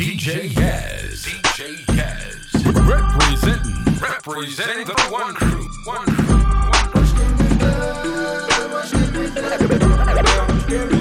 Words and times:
DJ 0.00 0.48
Yaz. 0.54 1.26
DJ 1.26 1.84
Yaz. 1.92 2.64
Representing. 2.88 4.00
Representing 4.00 4.86
the 4.86 4.94
one 5.10 5.34
crew. 5.34 5.68
One 5.84 6.06
crew. 6.06 6.38
One 6.70 6.88
crew. 10.88 10.99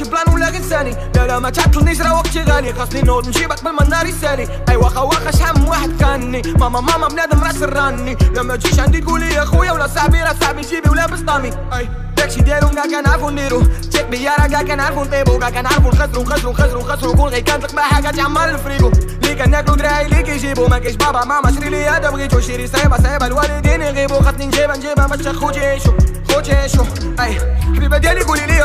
ألو 0.00 0.08
واش 0.08 0.08
كاين 0.08 0.08
شي 0.08 0.10
بلان 0.10 0.34
ولا 0.34 0.48
غير 0.48 0.62
ثاني؟ 0.62 0.96
لا 1.14 1.26
لا 1.26 1.38
ما 1.38 1.50
تعطلنيش 1.50 2.00
راه 2.00 2.14
وقتي 2.14 2.42
غالي 2.42 2.72
خاصني 2.72 3.02
نوض 3.02 3.28
نجيبك 3.28 3.64
من 3.64 3.80
النار 3.80 4.06
يسالي. 4.06 4.48
اي 4.68 4.76
واخا 4.76 5.00
واخا 5.00 5.30
شحال 5.30 5.58
من 5.58 5.68
واحد 5.68 5.90
كاني. 6.00 6.42
ماما 6.58 6.80
ماما 6.80 7.08
بنادم 7.08 7.44
راس 7.44 7.62
راني 7.62 8.16
لما 8.36 8.56
تجيش 8.56 8.80
عندي 8.80 9.00
تقولي 9.00 9.34
يا 9.34 9.44
خويا 9.44 9.72
ولا 9.72 9.86
صاحبي 9.86 10.22
راه 10.22 10.34
صاحبي 10.40 10.62
جيبي 10.62 10.90
ولا 10.90 11.06
بسطامي. 11.06 11.50
أي 11.72 11.88
داكشي 12.16 12.40
ديالو 12.40 12.68
كاع 12.68 12.84
كنعرفو 12.84 13.30
نديرو. 13.30 13.62
تيك 13.92 14.06
بيا 14.06 14.32
راه 14.38 14.46
كاع 14.46 14.62
كنعرفو 14.62 15.04
نطيبو 15.04 15.38
كاع 15.38 15.50
كنعرفو 15.50 15.88
نخسرو 15.88 16.22
نخسرو 16.22 16.50
نخسرو 16.52 16.80
نخسرو. 16.80 17.14
كون 17.14 17.28
غير 17.28 17.40
كانت 17.40 17.64
لقمة 17.64 17.82
حاجة 17.82 18.10
تعمر 18.10 18.48
الفريقو. 18.48 18.90
اللي 19.22 19.34
كناكلو 19.34 19.74
دراعي 19.74 20.06
اللي 20.06 20.22
كيجيبو. 20.22 20.66
ما 20.66 20.78
كاينش 20.78 20.96
بابا 20.96 21.24
ماما 21.24 21.52
شري 21.52 21.68
لي 21.68 21.88
هذا 21.88 22.10
بغيتو. 22.10 22.40
شيري 22.40 22.66
صعيبة 22.66 22.96
صعيبة 23.02 23.26
الوالدين 23.26 23.82
يغيبو. 23.82 24.20
خاصني 24.20 24.46
نجيبها 24.46 24.76
نجيبها 24.76 25.06
باش 25.06 25.28
خوتي 25.28 25.60
يعيشو. 25.60 25.92
خوتي 26.34 26.50
يعيشو 26.50 26.84
أي 27.20 27.38
حبيبة 27.76 27.98
ديالي 27.98 28.20
قولي 28.22 28.46
لي 28.46 28.62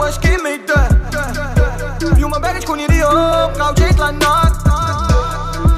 واش 0.00 0.18
كاين 0.18 0.42
ما 0.42 0.50
يدار؟ 0.50 0.88
اليوم 2.12 2.30
باغي 2.30 2.58
تكوني 2.60 2.86
ليا 2.86 3.06
بقاو 3.46 3.74
جيت 3.74 4.00
للنار 4.00 4.52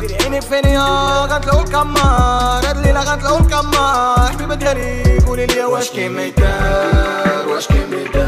ديري 0.00 0.16
عيني 0.22 0.40
فيني 0.40 0.78
غنطلعو 0.78 1.60
الكمار 1.60 2.66
هاد 2.68 2.76
الليلة 2.76 3.00
غنطلعو 3.00 3.38
الكمار 3.38 4.30
حبيبة 4.32 4.54
ديالي 4.54 5.18
قولي 5.26 5.46
لي 5.46 5.64
واش 5.64 5.90
كاين 5.90 6.12
ما 6.12 6.22
يدار؟ 6.22 7.48
واش 7.48 7.66
كاين 7.66 7.91
ما 7.91 7.96
يدار؟ 7.96 8.27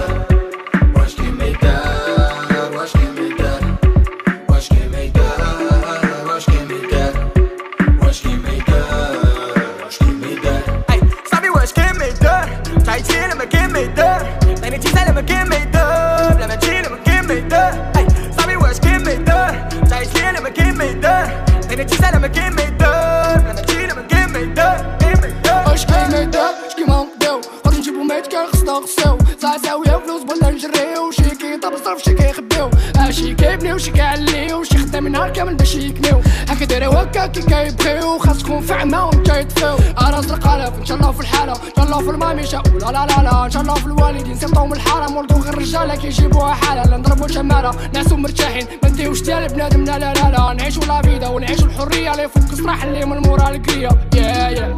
شي 33.80 33.90
كيعليو 33.90 34.64
شي 34.64 34.78
خدامين 34.78 35.12
نهار 35.12 35.30
كامل 35.30 35.54
باش 35.54 35.74
يكنيو. 35.74 36.20
هكا 36.48 36.64
دايريو 36.64 36.90
هكا 36.90 37.26
كي 37.26 37.42
كيبغيو 37.42 38.18
خاص 38.18 38.38
تكون 38.38 38.60
فاهمة 38.60 39.06
وانت 39.06 39.28
يطفيو 39.28 39.76
زرق 40.20 40.46
الف 40.46 40.78
إن 40.80 40.86
شاء 40.86 40.96
الله 40.96 41.12
في 41.12 41.20
الحالة. 41.20 41.52
إن 41.52 41.74
شاء 41.76 41.84
الله 41.84 41.98
في 41.98 42.10
الماميشة 42.10 42.62
ولا 42.74 42.90
لا 42.92 43.06
لا 43.06 43.22
لا 43.22 43.44
إن 43.44 43.50
شاء 43.50 43.62
الله 43.62 43.74
في 43.74 43.86
الوالدين. 43.86 44.38
من 44.56 44.72
الحرام 44.72 45.16
ولدو 45.16 45.34
غير 45.34 45.54
الرجالة 45.54 45.94
كيجيبوها 45.96 46.54
حالة. 46.54 46.82
لا 46.82 46.96
نضربو 46.96 47.28
شمالة 47.28 47.70
نعسو 47.94 48.16
مرتاحين. 48.16 48.66
ما 48.82 48.88
نديوش 48.88 49.22
ديال 49.22 49.48
بنادم 49.48 49.84
لا 49.84 49.98
لا 49.98 50.12
لا 50.12 50.52
نعيشو 50.52 50.80
لا 50.80 51.02
فيدا 51.02 51.28
ونعيشو 51.28 51.64
الحرية. 51.64 52.12
اللي 52.12 52.28
فوق 52.28 52.50
الصراحة 52.52 52.88
اللي 52.88 53.04
من 53.04 53.19
مورا 53.19 53.48
الكرية 53.48 53.88
يا 54.14 54.48
يا 54.48 54.76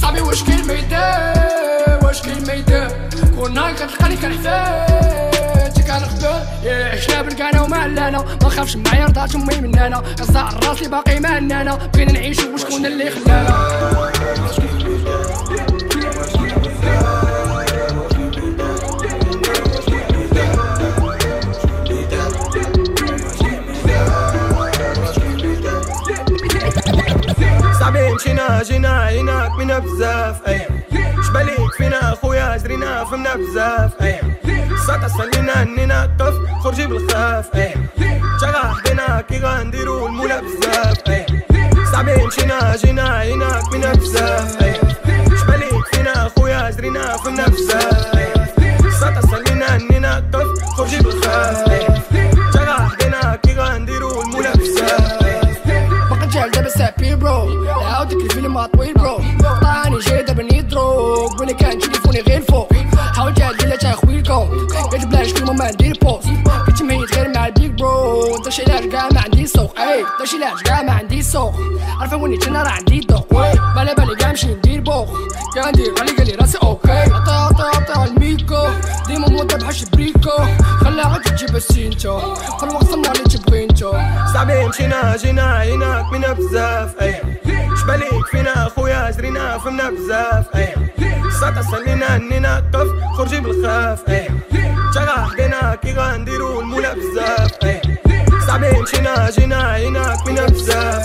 صاحبي 0.00 0.20
واش 0.20 0.44
كاين 0.44 0.66
ما 0.66 0.72
يدار 0.72 2.06
واش 2.06 2.22
كاين 2.22 2.46
ما 2.46 2.52
يدار 2.52 2.92
كنا 3.36 3.72
كتلقاني 3.72 4.16
كنحفاد 5.68 6.00
كنخدم 6.00 6.40
يا 6.64 6.84
عشنا 6.92 7.22
بالكانا 7.22 7.60
وما 7.62 7.76
علانا 7.76 8.24
ما 8.42 8.48
خافش 8.48 8.76
معايا 8.76 9.06
رضات 9.06 9.34
امي 9.34 9.56
من 9.60 9.78
أنا 9.78 10.02
غزا 10.20 10.48
راسي 10.64 10.88
باقي 10.88 11.20
ما 11.20 11.28
عندنا 11.28 11.74
بغينا 11.74 12.12
نعيشو 12.12 12.54
وشكون 12.54 12.86
اللي 12.86 13.10
خلانا. 13.10 13.78
مشينا 28.14 28.62
جينا 28.62 28.88
عيناك 28.88 29.50
منا 29.58 29.78
بزاف 29.78 30.48
أي. 30.48 30.60
شباليك 31.26 31.72
فينا 31.76 32.14
خويا 32.22 32.56
جرينا 32.56 33.04
فهمنا 33.04 33.36
بزاف 33.36 34.02
أي. 34.02 34.20
ساعة 34.88 35.08
سلينا 35.08 35.62
أننا 35.62 36.06
كف 36.20 36.34
خرجي 36.64 36.86
بالخاف 36.86 37.54
إيه. 37.54 37.74
شغع 38.40 38.72
حدنا 38.72 39.20
كي 39.20 39.38
غنديرو 39.38 40.06
المولى 40.06 40.40
بزاف 40.42 41.08
إيه. 41.08 41.26
صعبين 41.92 42.26
مشينا 42.26 42.76
جينا 42.76 43.08
عيناك 43.08 43.72
من 43.72 43.80
بزاف 43.80 44.62
إيه. 44.62 44.80
شبالي 45.40 45.82
فينا 45.92 46.30
خويا 46.36 46.70
جرينا 46.70 47.16
في 47.16 47.28
النفسات 47.28 47.97
داكشي 70.18 70.44
علاش 70.44 70.62
كاع 70.62 70.82
ما 70.82 70.92
عندي 70.92 71.22
سوق 71.22 71.54
عارفة 72.00 72.16
وين 72.16 72.42
أنا 72.42 72.62
راه 72.62 72.70
عندي 72.70 73.06
ذوق 73.10 73.34
بالي 73.74 73.94
بالي 73.94 74.16
كاع 74.16 74.30
نمشي 74.30 74.46
ندير 74.54 74.80
بوخ 74.80 75.08
كاع 75.54 75.68
ندير 75.70 75.94
غالي 75.98 76.12
قالي 76.16 76.34
راسي 76.34 76.58
أوكي 76.62 76.92
عطا 76.92 77.32
عطا 77.32 77.64
عطا 77.64 78.04
الميكو 78.04 78.68
ديما 79.06 79.28
موضة 79.28 79.56
بحال 79.56 79.74
شبريكو 79.74 80.30
خليها 80.80 81.08
غير 81.08 81.22
تجيب 81.22 81.56
السينتو 81.56 82.34
في 82.34 82.62
الوقت 82.62 82.84
صنع 82.84 83.12
اللي 83.12 83.24
تبغي 83.24 83.64
انتو 83.64 83.92
صاحبي 84.32 84.66
مشينا 84.66 85.16
جينا 85.16 85.42
عيناك 85.42 86.12
منا 86.12 86.32
بزاف 86.32 87.02
اي 87.02 87.14
شباليك 87.80 88.26
فينا 88.30 88.68
خويا 88.76 89.10
جرينا 89.10 89.58
فهمنا 89.58 89.90
بزاف 89.90 90.56
اي 90.56 90.74
ساتا 91.40 91.62
سلينا 91.62 92.16
اننا 92.16 92.62
طف 92.72 92.88
خرجي 93.18 93.40
بالخاف 93.40 94.08
اي 94.08 94.28
جاغا 94.94 95.26
حدينا 95.26 95.74
كي 95.74 95.92
غنديرو 95.92 96.60
المولا 96.60 96.94
بزاف 96.94 97.52
اي 97.64 97.77
صعبين 98.48 98.86
شنا 98.86 99.30
جينا 99.30 99.62
عيناك 99.62 100.24
بنفسه 100.26 101.02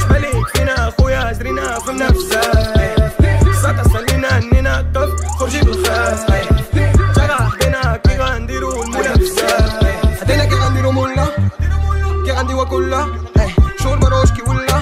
شباليك 0.00 0.46
فينا 0.54 0.92
خويا 0.98 1.32
زرينا 1.32 1.78
في 1.78 1.90
النفسه 1.90 2.40
صدى 3.62 3.82
سلينا 3.92 4.38
نينا 4.38 4.82
كف 4.94 5.26
خرجي 5.38 5.60
بالخاف 5.60 6.26
جرح 7.16 7.54
بينا 7.60 7.96
كي 7.96 8.16
غنديرو 8.16 8.82
المنافسه 8.82 9.46
حدينا 10.20 10.44
كي 10.44 10.54
غنديرو 10.54 10.92
مولا. 10.92 11.26
كي 12.24 12.32
غندي 12.32 12.54
وكلا 12.54 13.06
إيه، 13.40 13.54
شور 13.82 13.98
مروش 13.98 14.30
كي 14.32 14.42
ولا. 14.42 14.80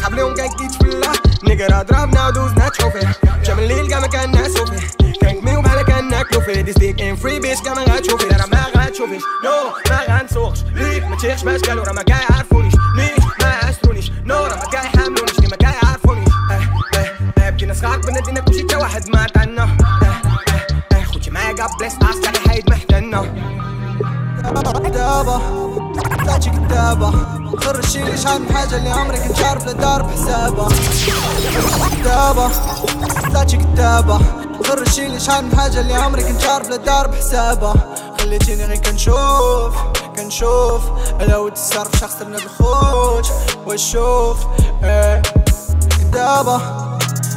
صحاب 0.00 0.14
ليهم 0.14 0.34
كان 0.34 0.48
كي 0.48 0.68
تفلا 0.68 1.12
نقرا 1.44 1.82
ضربنا 1.82 2.28
ودوزنا 2.28 2.68
تشوفي 2.68 3.06
جام 3.44 3.58
الليل 3.58 3.86
كما 3.88 4.06
كان 4.06 4.30
ناسوفي. 4.30 4.80
كان 5.20 5.40
كميو 5.40 5.58
وبحالا 5.58 5.82
كان 5.82 6.08
ناكلوفي. 6.08 6.62
ديز 6.62 6.78
ديك 6.78 7.02
ان 7.02 7.16
فري 7.16 7.38
بيش 7.40 7.60
كما 7.60 7.82
غاتشوفي. 7.82 8.28
لا 8.28 8.46
ما 8.46 8.64
غاتشوفيش 8.76 9.22
نو 9.44 9.52
ليك 11.24 11.44
ما 11.44 11.56
قالوا 11.68 11.84
راه 11.84 11.92
ما 11.92 12.02
كاع 12.02 12.20
يعرفونيش 12.30 12.74
نيش 12.96 13.24
ما 13.40 13.46
عاشرونيش 13.46 14.10
نو 14.24 14.34
راه 14.36 14.56
ما 14.56 14.64
كاع 14.72 14.84
يحملونيش 14.84 15.40
لي 15.40 15.46
ما 15.48 15.56
كاع 15.56 15.74
يعرفونيش 15.82 16.28
آه 16.50 16.98
آه 16.98 17.40
آه 17.46 17.50
بدينا 17.50 17.74
صغار 17.74 17.98
بنادينا 17.98 18.40
كلشي 18.40 18.62
تا 18.62 18.76
واحد 18.76 19.08
ما 19.10 19.20
عطانا. 19.22 19.62
آه 19.62 19.66
آه 20.04 20.96
آه 20.96 21.04
خوتي 21.04 21.30
معايا 21.30 21.52
كاع 21.52 21.66
بلاص 21.80 21.92
عسكري 22.02 22.48
حيد 22.48 22.70
محتنا 22.70 23.22
دابا 24.88 25.38
طلعتي 26.24 26.50
كدابة 26.50 27.10
خرجتي 27.56 28.02
لي 28.04 28.16
شحال 28.18 28.42
من 28.42 28.54
حاجة 28.56 28.76
اللي 28.76 28.88
عمري 28.90 29.18
كنت 29.18 29.40
عارف 29.42 29.66
لا 29.66 29.72
دار 29.72 30.02
بحسابها 30.02 30.68
دابا 32.04 32.50
طلعتي 33.30 33.56
كدابة 33.56 34.20
خرجتي 34.64 35.08
لي 35.08 35.20
شحال 35.20 35.44
من 35.44 35.56
حاجة 35.58 35.80
اللي 35.80 35.94
عمري 35.94 36.22
كنت 36.24 36.44
عارف 36.44 36.68
لا 36.68 36.76
دار 36.76 37.06
بحسابها 37.06 37.74
خليتيني 38.20 38.64
غير 38.64 38.76
كنشوف. 38.78 39.74
كنشوف 40.16 40.82
ود 41.36 41.52
الصرف 41.52 41.96
شخص 42.00 42.22
من 42.22 42.34
الخوت 42.34 43.26
واشوف 43.66 44.36
إيه 44.84 45.22
كدابة 46.00 46.60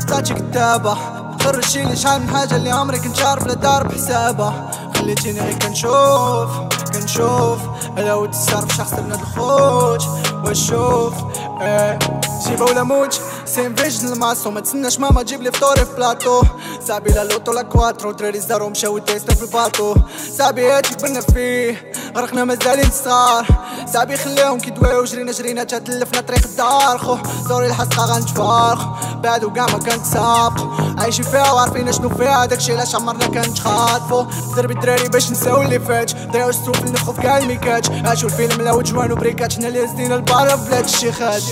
طلعتي 0.07 0.33
كتابة. 0.33 0.97
خرجي 1.43 1.83
لي 1.83 1.95
شحال 1.95 2.21
من 2.21 2.29
حاجة 2.37 2.55
اللي 2.55 2.69
عمري 2.71 2.99
كنت 2.99 3.21
عارف 3.21 3.47
لا 3.47 3.53
دار 3.53 3.87
بحسابها 3.87 4.71
خليتيني 4.95 5.39
غير 5.39 5.53
كنشوف 5.59 6.49
كنشوف 6.93 7.59
لو 7.97 8.25
تصرف 8.25 8.75
شخص 8.77 8.93
من 8.93 9.11
الخوت 9.11 10.03
واشوف 10.45 11.13
إيه 11.61 11.99
جيبه 12.47 12.65
ولا 12.65 12.83
موت 12.83 13.21
سين 13.55 13.75
فيجن 13.75 14.13
الماسو 14.13 14.51
ما 14.51 14.59
تسناش 14.59 14.99
ماما 14.99 15.23
تجيب 15.23 15.41
لي 15.41 15.51
فطوري 15.51 15.85
في 15.85 15.95
بلاطو 15.95 16.43
صاحبي 16.87 17.09
لا 17.09 17.23
لوتو 17.23 17.51
لا 17.51 17.61
كواترو 17.61 18.11
دراري 18.11 18.39
زارو 18.39 18.69
مشاو 18.69 18.97
تيستو 18.97 19.35
في 19.35 19.41
الباطو 19.43 19.95
صاحبي 20.37 20.71
هاتي 20.71 20.93
كبرنا 20.95 21.21
فيه 21.21 21.91
غرقنا 22.17 22.43
مازالين 22.43 22.91
صغار 22.91 23.45
صاحبي 23.93 24.17
خليهم 24.17 24.59
كي 24.59 24.69
دواو 24.69 25.03
جرينا 25.03 25.31
جرينا 25.31 25.63
تلفنا 25.63 26.21
طريق 26.21 26.45
الدار 26.45 26.97
خو 26.97 27.17
زوري 27.49 27.67
الحسقة 27.67 28.05
غنتفارخ 28.05 28.85
بعدو 29.23 29.53
كاع 29.53 29.65
ما 29.65 29.77
كنت 29.79 30.05
سابقو 30.13 30.67
عايشين 30.97 31.25
فيها 31.25 31.51
وعارفين 31.51 31.91
شنو 31.91 32.09
فيها 32.09 32.45
داكشي 32.45 32.73
علاش 32.73 32.95
عمرنا 32.95 33.25
كنتخاطفو 33.27 34.25
دربي 34.55 34.73
الدراري 34.73 35.09
باش 35.09 35.31
نساو 35.31 35.61
اللي 35.61 35.79
فات 35.79 36.31
ضيعو 36.31 36.49
السوق 36.49 36.83
نخو 36.83 37.13
في 37.13 37.21
كاع 37.21 37.37
الميكات 37.37 37.89
عاشو 37.91 38.27
الفيلم 38.27 38.61
لا 38.61 38.71
وجوان 38.73 39.11
وبريكات 39.11 39.53
حنا 39.53 39.67
اللي 39.67 39.85
هزينا 39.85 40.15
البارا 40.15 40.55
في 40.55 40.69
بلاد 40.69 40.83
الشيخات 40.83 41.43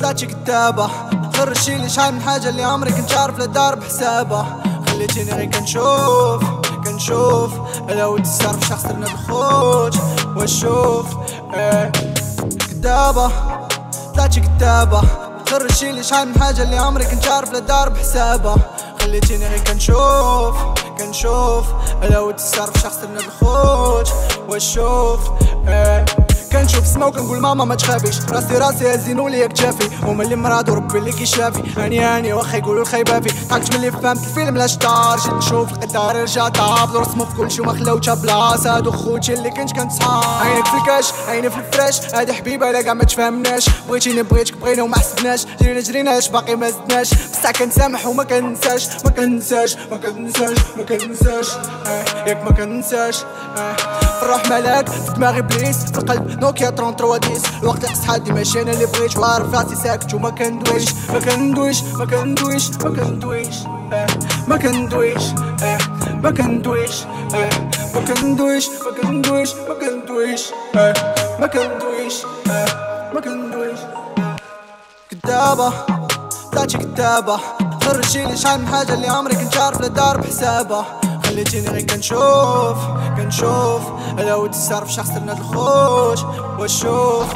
طلعتي 0.00 0.26
كتابة 0.26 0.90
خرجتي 1.36 1.74
لي 1.78 1.88
شحال 1.88 2.14
من 2.14 2.20
حاجة 2.20 2.48
اللي 2.48 2.62
عمري 2.62 2.92
كنت 2.92 3.12
عارف 3.12 3.38
لا 3.38 3.44
دار 3.46 3.74
بحسابها 3.74 4.62
خليتيني 4.88 5.32
غير 5.32 5.44
كنشوف 5.50 6.42
كنشوف. 6.84 7.50
لو 7.88 8.18
تصرف 8.18 8.68
شخص 8.68 8.84
لنا 8.84 9.06
الخوت 9.06 9.96
واشوف. 10.36 11.06
إيه 11.54 11.92
كتابة 12.58 13.30
طلعتي 14.14 14.40
كتابة 14.40 15.02
خرجتي 15.50 15.92
لي 15.92 16.02
شحال 16.02 16.28
من 16.28 16.40
حاجة 16.40 16.62
اللي 16.62 16.76
عمري 16.76 17.04
كنت 17.04 17.26
عارف 17.26 17.52
لا 17.52 17.58
دار 17.58 17.88
بحسابها 17.88 18.56
خليتيني 19.00 19.48
غير 19.48 19.58
كنشوف 19.64 20.56
كنشوف. 20.98 21.64
لو 22.02 22.30
تصرف 22.30 22.82
شخص 22.82 22.98
لنا 22.98 23.20
الخوت 23.20 24.12
واشوف. 24.48 25.20
إيه 25.68 26.04
كنشوف 26.52 26.86
سما 26.86 27.06
وكنقول 27.06 27.40
ماما 27.40 27.64
ما 27.64 27.74
تخافيش 27.74 28.20
راسي 28.30 28.58
راسي 28.58 28.94
هزينو 28.94 29.28
ليا 29.28 29.46
كتافي 29.46 29.90
هما 30.02 30.22
اللي 30.22 30.36
مراد 30.36 30.70
وربي 30.70 30.98
اللي 30.98 31.12
كيشافي. 31.12 31.62
هاني 31.76 32.00
هاني 32.00 32.32
واخا 32.32 32.56
يقولوا 32.56 32.82
الخيبه 32.82 33.20
في 33.20 33.46
ضحكت 33.48 33.76
ملي 33.76 33.90
فهمت 33.92 34.22
الفيلم 34.24 34.56
لا 34.56 34.66
شطار 34.66 35.18
جيت 35.18 35.32
نشوف 35.32 35.72
القدار 35.72 36.16
رجع 36.16 36.48
طاب. 36.48 36.96
رسمو 36.96 37.24
في 37.24 37.36
كلشي 37.36 37.62
وما 37.62 37.72
خلاوتها 37.72 38.14
بلاصة. 38.14 38.76
هادو 38.76 38.90
خوتي 38.92 39.32
اللي 39.34 39.50
كنت 39.50 39.72
كنصحاب 39.72 40.46
عينك 40.46 40.66
في 40.66 40.76
الكاش 40.76 41.12
عيني 41.28 41.50
في 41.50 41.56
الفراش. 41.56 42.14
هادي 42.14 42.32
حبيبة 42.32 42.70
لا 42.70 42.82
كاع 42.82 42.94
ما 42.94 43.04
تفهمناش. 43.04 43.66
بغيتيني 43.88 44.22
بغيتك 44.22 44.56
بغينا 44.56 44.82
وما 44.82 44.98
حسبناش. 44.98 45.46
جرينا 45.60 45.80
جرينا 45.80 46.18
اش 46.18 46.28
باقي 46.28 46.56
ما 46.56 46.70
زدناش. 46.70 47.14
بصح 47.14 47.50
كنسامح 47.50 48.06
وما 48.06 48.24
كنساش. 48.24 48.88
ما 49.04 49.10
كنساش 49.10 49.76
ما 49.90 49.96
كنساش 49.96 50.56
ما 50.76 50.82
كنساش. 50.82 51.48
آه، 51.86 52.28
ياك 52.28 52.44
ما 52.44 52.50
كنساش. 52.50 53.22
آه، 53.56 53.76
الروح 54.30 54.46
ملاك 54.46 54.88
في 54.88 55.12
دماغي 55.12 55.42
بليس 55.42 55.76
في 55.76 55.98
القلب 55.98 56.40
نوكيا 56.40 56.70
33 56.70 57.20
ديس 57.20 57.42
الوقت 57.62 57.84
اصحى 57.84 58.18
ديما 58.18 58.36
ماشي 58.36 58.62
أنا 58.62 58.70
اللي 58.70 58.86
بغيت 58.86 59.18
وعارف 59.18 59.54
راسي 59.54 59.76
ساكت 59.76 60.14
وما 60.14 60.30
كندويش 60.30 60.84
ما 61.12 61.18
كندويش 61.18 61.82
ما 61.82 62.04
كندويش 62.04 62.70
ما 62.70 62.90
كندويش 62.90 63.56
آه، 63.92 64.06
ما 64.48 64.56
كندويش 64.56 65.22
آه، 65.62 65.78
ما 66.22 66.30
كندويش 66.30 67.02
آه، 67.34 67.50
ما 67.94 68.00
كندويش 68.14 68.68
ما 68.68 69.02
كندويش 69.02 69.50
ما 69.68 69.74
كندويش 69.74 70.42
آه، 70.76 70.94
ما 71.40 71.46
كندويش 71.46 72.14
آه، 72.50 73.12
ما 73.14 73.20
كندويش 73.20 73.78
كتابة 75.10 75.72
طلعتي 76.52 76.78
كتابة 76.78 77.40
خرجتي 77.82 78.24
لي 78.24 78.36
شحال 78.36 78.60
من 78.60 78.68
حاجة 78.68 78.94
اللي 78.94 79.08
عمري 79.08 79.34
كنت 79.36 79.56
عارف 79.56 79.80
لا 79.80 79.88
دار 79.88 80.20
بحسابها 80.20 81.00
خليتيني 81.40 81.68
غير 81.68 81.82
كنشوف 81.82 82.78
كنشوف. 83.16 83.82
لو 84.18 84.46
تصرف 84.46 84.92
شخص 84.92 85.10
لنا 85.10 85.32
الخوت 85.32 86.24
واشوف 86.58 87.34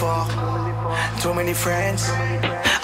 فوق 0.00 0.26
Too 1.22 1.34
many 1.34 1.54
friends. 1.64 2.02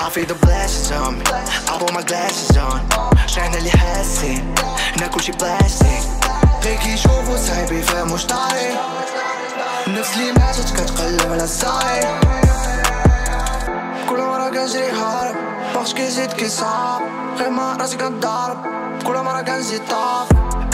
I 0.04 0.10
feel 0.14 0.26
the 0.32 0.38
blessings 0.46 0.90
on 1.00 1.12
me. 1.18 1.24
I 1.70 1.72
put 1.80 1.92
my 1.98 2.02
glasses 2.10 2.56
on. 2.56 2.80
شحنا 3.26 3.58
اللي 3.58 3.70
حاسين 3.70 4.54
هنا 4.96 5.06
كلشي 5.06 5.32
بلاستيك 5.32 6.02
غير 6.64 6.76
كي 6.78 6.92
يشوفو 6.92 7.36
صاحبي 7.36 7.78
يفهمو 7.78 8.16
شطاري 8.16 8.70
النفس 9.86 10.16
اللي 10.16 10.32
ماتت 10.32 10.72
كتقلب 10.76 11.32
على 11.32 11.44
الصاير 11.44 12.20
كل 14.08 14.18
مرة 14.18 14.48
كنجري 14.48 14.90
هارب. 14.90 15.36
باغش 15.74 15.92
كيزيد 15.94 16.32
كيصاب 16.32 17.02
غير 17.38 17.50
ما 17.50 17.76
راسي 17.80 17.96
كنضارب 17.96 18.56
كل 19.06 19.12
مرة 19.14 19.42
كنزيد 19.42 19.80
طاف. 19.90 20.28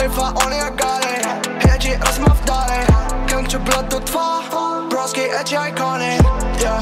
If 0.05 0.19
I 0.19 0.29
only 0.43 0.59
I 0.67 0.69
got 0.81 1.03
it. 1.05 1.67
حياتي 1.67 1.95
رسمة 1.95 2.33
في 2.33 2.45
داري. 2.45 3.02
puntje 3.43 3.59
blad 3.59 3.89
tot 3.89 4.05
12 4.05 4.87
Broski, 4.89 5.21
edgy, 5.21 5.55
iconic, 5.55 6.21
yeah 6.59 6.81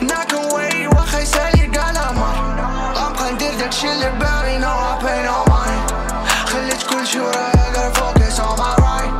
Not 0.00 0.32
gonna 0.32 0.54
wait, 0.54 0.86
wacht, 0.94 1.10
hij 1.10 1.24
zei 1.24 1.50
je 1.50 1.68
gala, 1.70 2.12
man 2.12 2.58
I'm 2.96 3.16
gaan 3.16 3.36
dit, 3.36 3.58
dat 3.58 3.74
chill, 3.74 4.00
ik 4.00 4.18
ben, 4.18 4.52
you 4.52 4.58
know, 4.58 4.92
I 4.92 5.04
pay 5.04 5.22
no 5.22 5.44
mind 5.44 5.92
Gelid, 6.44 6.84
cool, 6.84 7.04
sure, 7.04 7.28
I 7.28 7.50
gotta 7.54 7.90
focus 7.92 8.38
on 8.38 8.56
my 8.56 8.74
right. 8.76 9.12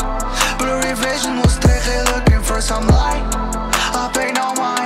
Blurry 0.58 0.94
vision, 0.94 1.40
was 1.40 1.58
tegen, 1.58 2.04
looking 2.14 2.42
for 2.42 2.62
some 2.62 2.86
light 2.86 3.34
I 3.94 4.08
pay 4.12 4.32
no 4.32 4.52
mind 4.54 4.77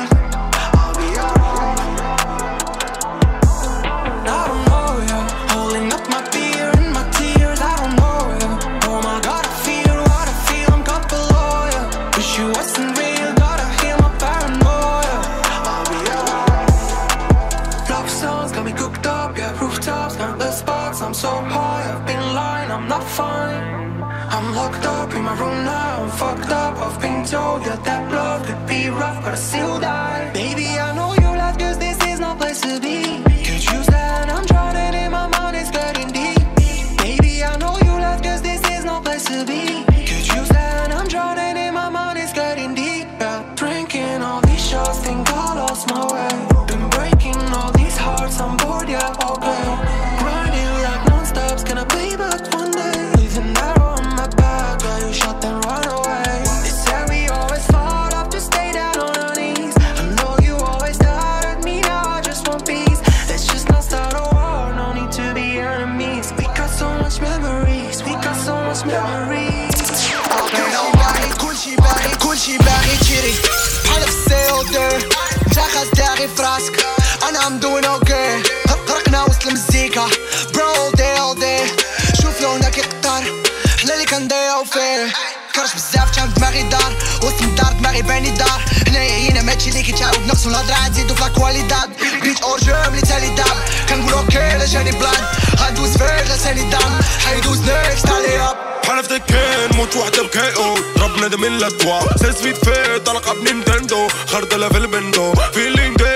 نلقاو 84.62 85.10
كرش 85.54 85.74
بزاف 85.74 86.16
كان 86.16 86.32
دماغي 86.34 86.62
دار 86.62 86.92
وسط 87.22 87.42
الدار 87.42 87.72
دماغي 87.72 88.02
باني 88.02 88.30
دار. 88.30 88.64
هنايا 88.86 89.30
هنا 89.30 89.42
ماشي 89.42 89.70
اللي 89.70 89.92
تعاود 89.92 90.26
نقصو 90.26 90.48
الهضرة 90.48 90.74
غنزيدو 90.74 91.14
في 91.14 91.20
لأكواليداد. 91.20 91.90
بيت 92.22 92.42
اور 92.42 92.58
جوم 92.60 92.94
لي 92.94 93.00
تالي 93.00 93.34
داب 93.34 93.56
كنقول 93.88 94.12
أوكي 94.12 94.58
لا 94.58 94.66
جاني 94.66 94.92
بلاد. 94.92 95.24
غندوز 95.60 95.96
فيه 95.96 96.22
لا 96.22 96.36
تاني 96.36 96.70
دام 96.70 97.00
حيدوز 97.26 97.58
نيكست 97.58 98.06
علي 98.06 98.36
عليا 98.36 98.54
بحال 98.84 99.04
في 99.04 99.18
كان 99.18 99.76
موت 99.76 99.96
وحدة 99.96 100.22
بكاو 100.22 100.78
ضربنا 100.98 101.28
دم 101.28 101.44
لا 101.44 101.68
توا. 101.68 102.16
سيس 102.16 102.36
في 102.36 102.54
فيت 102.54 103.06
طلقة 103.06 103.34
بنينتندو. 103.34 104.08
خردلة 104.26 104.68
في 104.68 104.78
البندو. 104.78 105.34
فيلينغ 105.54 106.11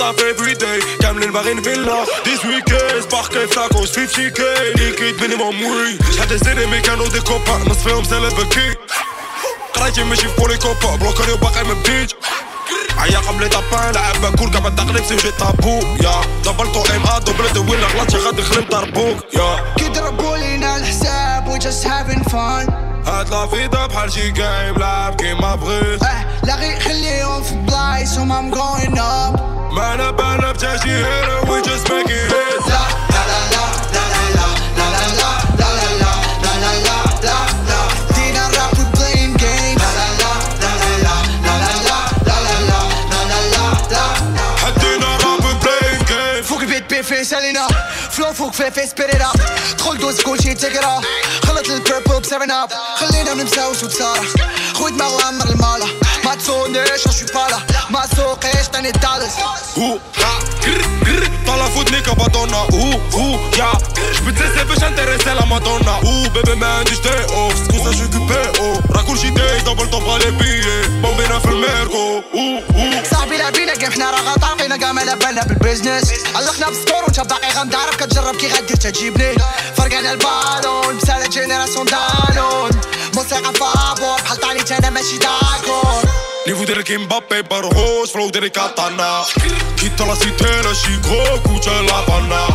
taf 0.00 0.16
everyday 0.16 1.00
كاملين 1.02 1.32
باغيين 1.32 1.62
فيلا 1.62 2.04
18 2.24 2.60
كيس 2.60 3.06
باركاي 3.06 3.46
فلاكو 3.46 3.78
50 3.78 4.06
كي 4.06 4.72
ليكيد 4.76 5.20
مينيموم 5.20 5.62
وي 5.62 5.98
شحال 6.16 6.28
تاع 6.28 6.36
زيني 6.36 6.80
كانو 6.80 7.06
دي 7.06 7.20
كوبا 7.20 7.58
نص 7.68 7.76
فيهم 7.76 8.04
سالب 8.04 8.34
بكي 8.40 8.74
قرايتي 9.74 10.04
ماشي 10.04 10.28
في 10.28 10.40
بولي 10.40 10.56
كوبا 10.56 10.96
بلوكاني 10.96 11.32
وباقي 11.32 11.64
ما 11.64 11.74
بديتش 11.74 12.14
عيا 12.98 13.18
قبل 13.18 13.48
طابان 13.50 13.94
لعب 13.94 14.20
باكول 14.22 14.50
قبل 14.56 14.76
تقليب 14.76 15.04
سيجي 15.04 15.30
طابو 15.30 15.80
يا 16.02 16.20
دبل 16.44 16.72
تو 16.72 16.82
ام 16.96 17.02
ا 17.06 17.18
دبل 17.18 17.52
دويل 17.52 17.84
غلطش 17.84 18.14
غادي 18.14 18.42
خليم 18.42 18.66
ضربوك 18.70 19.16
يا 19.34 19.74
كيضربوا 19.76 20.36
لينا 20.36 20.76
الحساب 20.76 21.48
وي 21.48 21.58
جاست 21.58 21.86
هافين 21.86 22.22
فان 22.22 22.66
هاد 23.06 23.30
لا 23.30 23.46
فيدا 23.46 23.86
بحال 23.86 24.12
شي 24.12 24.30
جايب 24.30 24.78
لعب 24.78 25.14
كيما 25.14 25.54
بغيت 25.54 26.02
آه 26.02 26.24
لا 26.44 26.54
غير 26.56 26.80
خليهم 26.80 27.42
في 27.42 27.54
بلايصهم 27.54 28.32
ام 28.32 28.50
جوين 28.50 28.98
اب 28.98 29.59
going 29.70 29.78
up 29.78 29.78
ما 29.78 29.94
انا 29.94 30.10
بانا 30.10 30.52
بتاجي 30.52 30.90
هيرو 30.90 31.40
we 31.42 31.62
just 31.62 31.88
make 31.88 32.10
it 32.10 32.32
hit 32.32 32.68
لا 32.68 32.82
لا 33.10 33.40
لا 33.50 33.64
لا 33.92 34.04
لا 34.10 34.24
لا 34.24 34.36
لا 34.36 34.90
لا 34.90 35.06
لا 35.06 35.30
لا 35.30 35.70
لا 35.70 36.02
لا 36.02 36.52
لا 36.52 36.72
لا 36.80 36.98
لا 37.22 37.38
لا 37.68 37.80
دينا 38.14 38.44
rap 38.48 38.74
we 38.78 38.84
playing 38.98 39.34
games 39.42 39.82
لا 39.82 39.90
لا 39.98 40.32
لا 40.60 40.72
لا 40.72 40.96
لا 41.04 41.16
لا 41.44 41.54
لا 41.54 41.68
لا 41.70 41.98
لا 42.26 42.38
لا 42.40 42.58
لا 42.68 42.80
لا 43.20 43.40
لا 43.52 43.64
لا 43.92 44.46
حدينا 44.62 45.10
راب 45.16 45.44
flow 48.20 48.32
full 48.32 48.50
cliff, 48.50 48.74
spit 48.88 49.14
it 49.14 49.22
up. 49.28 49.36
Gooi 49.82 49.98
door 49.98 50.12
check 50.12 50.74
it 50.74 50.84
out. 50.84 51.04
Purple 51.82 52.14
op 52.14 52.24
up 52.24 52.70
Geleerd 52.94 53.28
aan 53.28 53.38
hemzelf, 53.38 53.76
zoet 53.76 53.92
Sarah. 53.92 54.24
Goed 54.72 54.96
maar 54.96 55.22
aan, 55.24 55.36
maar 55.36 55.56
mala. 55.56 55.86
Maar 56.22 56.36
pala. 57.32 57.58
Maar 57.88 58.06
zo 58.16 58.36
geest 58.38 58.68
en 58.70 58.84
het 58.84 59.04
alles. 59.04 59.32
Hoe, 59.74 59.98
ha, 60.12 60.38
grr, 60.60 60.84
grr. 61.02 61.28
Tala 61.44 61.64
voet, 61.64 61.90
nikke, 61.90 62.14
badonna. 62.14 62.64
Hoe, 62.68 63.00
hoe, 63.10 63.38
ja. 63.50 63.70
Spitsen, 64.12 64.52
ze 64.58 64.64
verschijnt, 64.66 64.98
er 64.98 65.08
is 65.08 65.46
Madonna. 65.48 65.98
Hoe, 66.00 66.30
baby, 66.30 66.54
man, 66.58 66.84
die. 66.84 67.19
أنا 74.90 75.00
مالا 75.00 75.14
بالنا 75.14 75.42
بالبيزنس 75.42 76.12
علقنا 76.34 76.68
بالسكور 76.68 77.02
وانت 77.02 77.20
باقي 77.20 77.52
غنضرب 77.52 77.94
كتجرب 77.94 78.36
كي 78.36 78.48
غدير 78.48 78.76
تجيبني. 78.76 79.34
فرقعنا 79.76 80.12
البالون 80.12 80.96
بسالة 80.96 81.28
جينيراسيون 81.28 81.86
دالون. 81.86 82.70
موسيقى 83.14 83.54
فابور 83.54 84.20
بحال 84.20 84.40
طاليت 84.40 84.72
أنا 84.72 84.90
ماشي 84.90 85.18
داكور. 85.18 86.10
نيفو 86.48 86.64
ديال 86.64 86.82
كيمبابي 86.82 87.42
برهوش 87.42 88.10
فلو 88.10 88.30
ديال 88.30 88.48
كاتانا 88.48 89.24
كيتا 89.76 90.04
لا 90.04 90.14
سيتي 90.14 90.62
لا 90.62 90.72
شيكو 90.74 91.42
كوتا 91.46 91.70
لا 91.70 92.00
بانا 92.08 92.48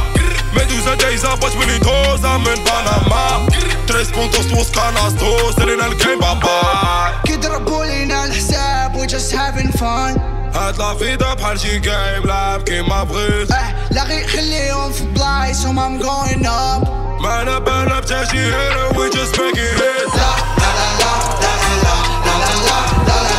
ميدوزا 0.54 0.96
جايزا 0.96 1.36
باش 1.36 1.54
مني 1.54 1.78
دوزا 1.78 2.38
من 2.38 2.64
باناما 2.64 3.48
تريس 3.88 4.10
بونتوس 4.10 4.48
توس 4.48 4.72
كاناستو 4.72 5.52
سيرينا 5.52 5.86
الكيم 5.86 6.20
بابا 6.20 7.22
كيضربوا 7.26 7.86
لينا 7.86 8.26
الحساب 8.26 8.96
We 8.96 9.08
just 9.08 9.32
having 9.32 9.72
fun. 9.82 10.14
هاد 10.56 10.78
لا 10.78 10.94
فيدا 10.94 11.34
بحال 11.34 11.60
شي 11.60 11.80
جيم 11.80 12.24
لعب 12.26 12.64
كيما 12.64 13.04
بغيت 13.04 13.52
آه 13.52 13.76
لا 13.92 14.04
غير 14.04 14.28
خليهم 14.28 14.92
في 14.92 15.04
بلايصهم 15.04 15.80
I'm 15.80 16.04
going 16.04 16.46
up 16.46 16.90
ما 17.22 17.42
انا 17.42 17.60
بانا 17.60 18.02
هيرو 18.34 18.90
we 18.90 19.14
just 19.16 19.36
make 19.38 19.58
it 19.58 19.80
hit 19.80 20.16
لا 20.16 20.32
لا 20.58 20.72
لا 20.80 21.14
لا 21.42 21.56
لا 21.62 21.76
لا 21.76 21.98
لا 22.26 22.36
لا 22.36 22.56
لا 22.66 22.80
لا 23.08 23.24
لا 23.24 23.35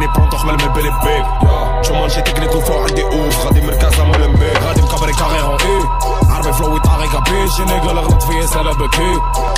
Mais 0.00 0.06
les 0.06 0.12
pantalons, 0.14 0.38
je 0.38 0.46
m'allume 0.46 0.72
bel 0.72 0.86
et 0.86 0.90
big. 1.04 1.24
Tu 1.82 1.92
c'est 8.50 8.62
le 8.62 8.74
bucky 8.74 9.10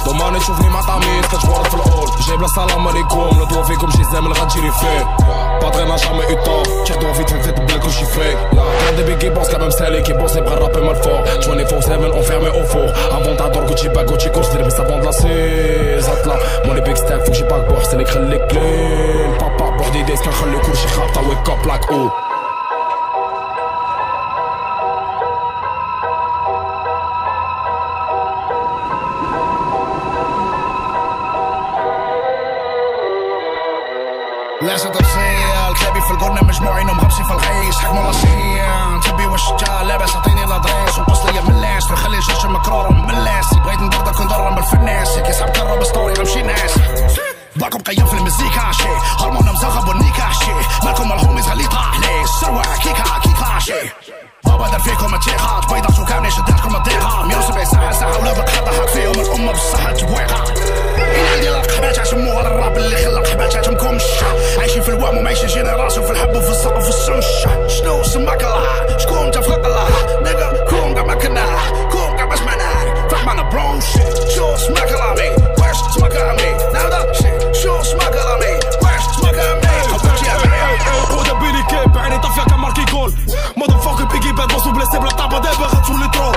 Domani 0.05 0.39
tu 0.45 0.53
venis 0.53 0.69
ma 0.69 0.83
tamine, 0.83 1.25
que 1.31 1.41
j'vois 1.41 1.63
le 1.63 1.81
hall 1.81 2.09
J'ai 2.21 2.37
blé 2.37 2.47
salam 2.49 2.87
alaikum, 2.87 3.39
le 3.41 3.47
doigt 3.47 3.63
vie 3.63 3.77
comme 3.77 3.91
j'y 3.93 4.03
aime, 4.17 4.29
le 4.29 4.35
rat 4.39 4.49
j'y 4.49 4.61
Pas 4.61 5.71
de 5.71 5.89
n'a 5.89 5.97
jamais 5.97 6.27
eu 6.31 6.37
tort, 6.45 6.63
tire 6.85 6.99
doigt 6.99 7.13
vite, 7.13 7.31
fais 7.31 7.39
vite, 7.39 7.67
blague 7.67 7.81
que 7.81 7.89
j'y 7.89 8.05
fais. 8.05 8.37
Quand 8.53 8.97
des 8.97 9.05
biggie 9.05 9.31
boss, 9.31 9.49
quand 9.49 9.61
même 9.61 9.71
c'est 9.71 9.91
les 9.91 10.03
qui 10.03 10.13
boss, 10.13 10.35
les 10.35 10.43
bras 10.43 10.57
rappés 10.57 10.81
mal 10.81 10.97
fort. 10.97 11.23
24-7, 11.41 12.19
enfermé 12.19 12.49
au 12.49 12.65
four. 12.65 12.89
Avant 13.13 13.37
t'adore 13.37 13.65
Gucci 13.67 13.89
bag, 13.89 14.07
Gucci 14.07 14.31
course, 14.31 14.51
j'ai 14.53 14.59
remis 14.59 14.71
sa 14.71 14.83
bande 14.83 15.05
lassée 15.05 15.99
Zatla, 15.99 16.35
moi 16.65 16.75
les 16.75 16.83
big 16.83 16.97
steps, 16.97 17.25
faut 17.25 17.31
que 17.31 17.37
j'y 17.37 17.45
c'est 17.89 17.97
les 17.97 18.05
crêles, 18.05 18.47
clés. 18.49 19.27
Papa, 19.39 19.71
bordé 19.79 20.03
des 20.03 20.17
skins, 20.17 20.31
j'ai 20.39 20.51
le 20.51 20.59
cours, 20.59 20.75
j'ai 20.75 21.01
rap, 21.01 21.13
t'as 21.13 21.21
wake 21.21 22.32
تفصيل 34.91 35.75
كلابي 35.81 36.01
في 36.01 36.11
القرنة 36.11 36.41
مجموعين 36.45 36.91
ومغمسين 36.91 37.25
في 37.25 37.31
الغيش 37.33 37.77
حكموا 37.79 38.07
راسيا 38.07 39.01
تبي 39.05 39.27
واش 39.27 39.53
جا 39.53 39.83
لاباس 39.83 40.17
عطيني 40.17 40.45
لادريس 40.47 40.99
وقص 40.99 41.27
ليا 41.27 41.41
ملاس 41.43 41.91
نخلي 41.91 42.19
جوج 42.19 42.47
مكرور 42.47 42.93
ملاس 42.93 43.55
بغيت 43.55 43.81
نبردك 43.81 44.21
ونضرب 44.21 44.55
بالفناس 44.55 45.19
كي 45.19 45.33
صعب 45.33 45.49
كرب 45.51 45.85
ستوري 45.85 46.15
غنمشي 46.15 46.43
ناس. 46.43 46.75
باكم 47.57 47.79
قيم 47.79 48.07
في 48.07 48.15
المزيكا 48.15 48.73
شي 48.73 48.89
هرمون 49.21 49.49
مزغب 49.53 49.89
والنيكا 49.89 50.33
شي 50.33 50.53
مالكم 50.87 51.13
الهوميز 51.13 51.49
غالي 51.49 51.67
طاح 51.67 52.01
لي 52.01 52.23
السروع 52.23 52.63
كيكا 52.83 53.19
كيكا 53.23 53.59
شي 53.59 53.73
بابا 54.45 54.69
دار 54.69 54.81
فيكم 54.81 55.15
التيخات 55.15 55.73
بيضات 55.73 55.99
وكاملين 55.99 56.31
شداتكم 56.31 56.77
الضيقة. 56.77 57.23
170 57.27 57.65
ساعة 57.65 57.93
ساعة 57.93 58.19
ولا 58.21 58.33
بقى 58.33 58.45
ضحك 58.65 58.89
فيهم 58.89 59.13
الأمة 59.13 59.53
بصحة 59.53 59.93
تبويقة 59.93 60.45
إن 60.99 61.27
عندي 61.35 61.49
القحبات 61.49 61.99
عشموها 61.99 62.41
الراب 62.41 62.77
اللي 62.77 62.97
خلى 62.97 63.21
قحباتهم 63.21 63.77
كومش 63.77 64.03
عايشين 64.59 64.83
في 64.83 64.89
الوهم 64.89 65.19
ومعيشين 65.19 65.47
جينيراسيون 65.47 66.07
في 66.07 66.13
الحب 66.13 66.37
وفي 66.37 66.51
السقف 66.51 66.77
وفي 66.77 66.89
السمش 66.89 67.27
شنو 67.79 68.03
سماك 68.03 68.43
الله 68.43 68.99
شكون 68.99 69.31
تفرق 69.31 69.67
الله 69.67 69.89
نيجا 70.23 70.65
كون 70.71 70.95
قاع 70.95 71.05
ما 71.05 71.15
كنا 71.15 71.45
كون 71.93 72.17
قاع 72.17 72.27
ما 72.27 72.37
سمعنا 72.37 73.09
فهمنا 73.11 73.43
برو 73.43 73.81
شيت 73.81 74.29
شو 74.29 74.57
سماك 74.57 74.89
الله 74.93 75.13
مي 75.15 75.31
واش 75.59 75.77
سماك 75.97 76.17
الله 76.17 76.33
مي 76.33 76.73
نادا 76.73 77.13
شيت 77.13 77.55
شو 77.57 77.83
سماك 77.83 78.13
الله 78.17 78.37
مي 78.37 78.55
واش 78.83 79.03
سماك 79.21 79.35
الله 79.35 79.55
مي 79.55 79.69
حبك 79.93 80.23
يا 80.27 80.35
مي 80.47 81.17
ودا 81.19 81.33
بيلي 81.33 81.63
كيب 81.71 81.99
عيني 81.99 82.19
طافية 82.19 82.43
كماركي 82.43 82.85
جول 82.85 83.13
مودن 83.57 83.77
فوق 83.79 84.03
بيجي 84.13 84.33
باد 84.33 84.49
بوس 84.53 84.67
وبلاسي 84.67 84.99
بلا 84.99 85.11
طابة 85.11 85.39
دابا 85.39 85.67
غتفول 85.67 86.01
لي 86.01 86.09
ترو 86.15 86.33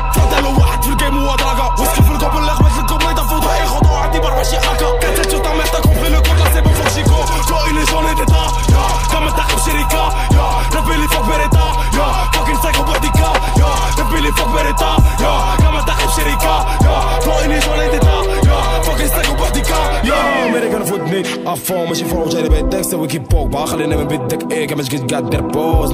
ik 23.06 23.12
hip 23.12 23.32
hop. 23.32 23.52
Waar 23.54 23.68
ga 23.68 23.76
je 23.78 23.88
nemen 23.88 24.08
bij 24.08 24.20
dek? 24.28 24.42
Ik 24.44 24.70
heb 24.70 24.78
een 24.78 24.86
skit 24.86 25.04
gat 25.06 25.32
der 25.32 25.44
poos. 25.44 25.90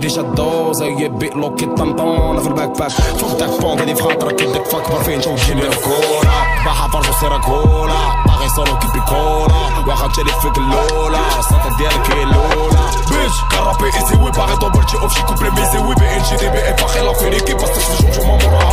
Je 0.00 0.10
shadows? 0.10 0.78
Hey, 0.78 0.94
je 0.96 1.10
bit 1.10 1.34
lock 1.34 1.60
it 1.60 1.74
pam 1.74 1.94
pam. 1.94 2.38
Even 2.38 2.54
backpack. 2.54 2.90
Fuck 2.90 3.38
dek 3.38 3.56
pong. 3.58 3.84
Die 3.84 3.96
vrouw 3.96 4.16
trak 4.16 4.40
ik 4.40 4.52
dek 4.52 4.66
fuck. 4.66 4.86
Waar 4.86 5.04
vind 5.04 5.24
je 5.24 5.30
ook 5.30 5.40
geen 5.40 5.56
meer 5.56 5.78
cola? 5.80 6.36
Waar 6.64 6.74
ga 6.74 6.88
varzo 6.88 7.12
sera 7.20 7.38
cola? 7.38 8.00
Waar 8.24 8.44
is 8.44 8.52
solo 8.54 8.76
kipi 8.76 9.00
cola? 9.10 9.60
Waar 9.86 9.96
ga 9.96 10.06
jelly 10.14 10.34
fuck 10.42 10.56
lola? 10.56 11.22
Santa 11.48 11.70
dier 11.76 12.00
ke 12.06 12.16
lola. 12.34 12.82
Bitch, 13.08 13.38
karapé 13.48 13.86
is 13.86 14.10
it 14.10 14.18
whip. 14.22 14.36
Waar 14.36 14.48
is 14.52 14.58
dobbert 14.58 14.90
je 14.90 15.02
of 15.02 15.16
je 15.16 15.24
couple 15.24 15.50
mis 15.50 15.72
it 15.76 15.82
whip. 15.86 16.00
Je 16.28 16.36
debe 16.36 16.60
en 16.68 16.74
pachela. 16.74 17.14
Fini 17.14 17.40
kip. 17.42 17.56
Pas 17.56 17.70
te 17.72 17.80
schoon, 17.80 18.12
je 18.12 18.20
m'en 18.20 18.36
mora. 18.42 18.64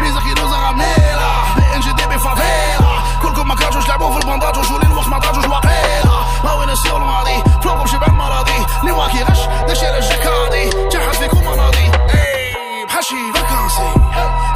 Mizakhi 0.00 0.32
nous 0.40 0.52
a 0.56 0.58
ramené 0.66 0.92
là. 1.20 1.30
BNGDB 1.56 2.12
favela. 2.26 2.92
Kulko 3.20 3.44
makajo, 3.44 3.80
j'la 3.80 3.96
bouffe 3.98 4.18
le 4.20 4.26
bandage. 4.26 4.56
J'voulais 4.66 4.88
nous 4.88 4.94
voir 4.94 5.04
ce 5.04 5.10
matin, 5.10 5.28
j'vois 5.42 5.60
نسيو 6.72 6.96
الماضي. 6.96 7.42
فلوكم 7.62 7.86
شبع 7.86 8.06
المراضي 8.06 8.66
نواكي 8.84 9.22
غش 9.22 9.40
دشي 9.68 9.86
رجك 9.86 10.26
راضي 10.26 10.70
جحد 10.88 11.14
فيكم 11.14 11.40
مناضي 11.40 11.90
اي 12.14 12.86
بحشي 12.86 13.32
فاكانسي. 13.34 14.47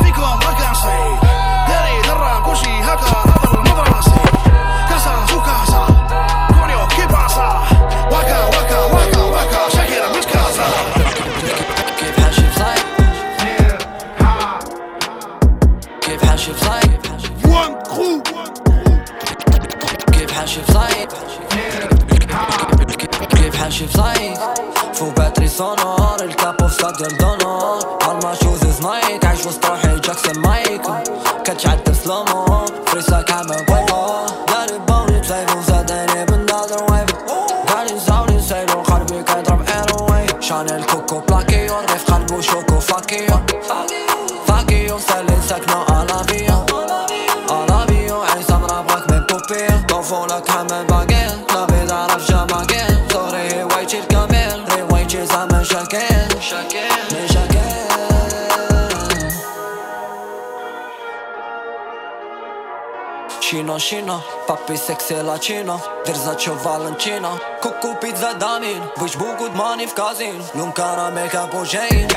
Cino, 63.52 63.78
cino, 63.78 64.22
papi 64.46 64.78
seksi 64.78 65.18
lacino 65.28 65.74
Dirza 66.06 66.32
që 66.40 66.54
valenqino 66.64 67.32
Kuku 67.60 67.90
pizza 68.00 68.30
damin 68.40 68.80
Vëq 68.96 69.16
buku 69.20 69.50
t'mani 69.52 69.84
f'kazin 69.90 70.38
Lun 70.56 70.72
karamel 70.72 71.28
kapuqejn 71.28 72.08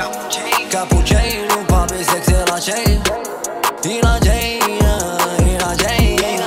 chain, 1.04 1.48
Lun 1.50 1.66
papi 1.68 2.00
seksi 2.08 2.38
lacejn 2.48 3.04
Ina 3.84 4.14
gjejn 4.24 4.80
Ina 5.44 5.70
gjejn 5.82 6.40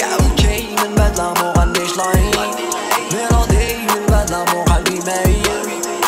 Kapuqejn 0.00 0.72
Min 0.80 0.96
bedla 0.96 1.28
mu 1.36 1.52
għanni 1.60 1.84
shlajn 1.92 2.32
Melodin 3.12 3.84
Min 3.92 4.08
bedla 4.08 4.40
mu 4.54 4.64
qalbi 4.72 5.04
mejn 5.04 5.44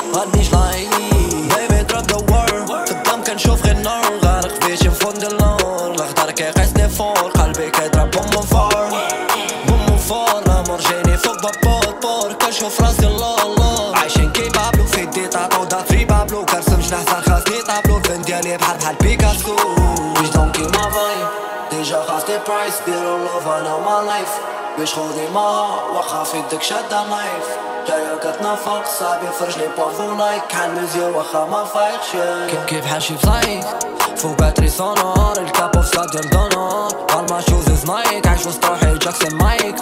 Għanni 0.09 0.49
shlajn 0.49 0.89
Baby 1.53 1.85
drop 1.85 2.09
the 2.09 2.25
world 2.33 2.77
Të 2.89 2.97
dam 3.05 3.29
kan 3.29 3.37
shof 3.37 3.61
ghenor 3.61 4.22
خودي 24.95 25.29
ما 25.35 26.25
في 26.25 26.39
يدك 26.39 26.63
شادة 26.63 27.05
نايف 27.09 27.47
جاية 27.89 28.17
كتنفق 28.17 28.85
صعب 29.01 29.25
يفرج 29.25 29.59
لي 29.59 29.69
بوفو 29.79 30.15
لايك 30.15 30.43
كحل 30.49 30.83
مزيور 30.83 31.17
واخا 31.17 31.45
ما 31.45 31.65
فايقش 31.65 32.11
كيف 32.51 32.65
كيف 32.65 32.87
حاشي 32.87 33.17
في 33.19 33.27
زايك 33.27 33.67
فوق 34.17 34.39
باتري 34.39 34.69
سونور 34.69 35.39
الكابو 35.39 35.83
في 35.83 35.89
ستاديوم 35.89 36.25
دونور 36.33 36.89
بالما 37.15 37.41
شوز 37.41 37.91
نايك 37.91 38.27
عايش 38.27 38.47
وسط 38.47 38.65
روحي 38.65 38.99
جاكسون 38.99 39.35
مايك 39.35 39.77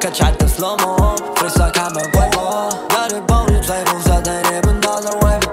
كتعدل 0.00 0.50
سلومو 0.50 1.16
فريساك 1.36 1.78
عامل 1.78 2.10
بويبو 2.10 2.68
داري 2.90 3.20
بوني 3.20 3.60
تلايفو 3.60 3.98
زادني 3.98 4.60
من 4.66 4.80
دادر 4.80 5.16
ويف 5.24 5.44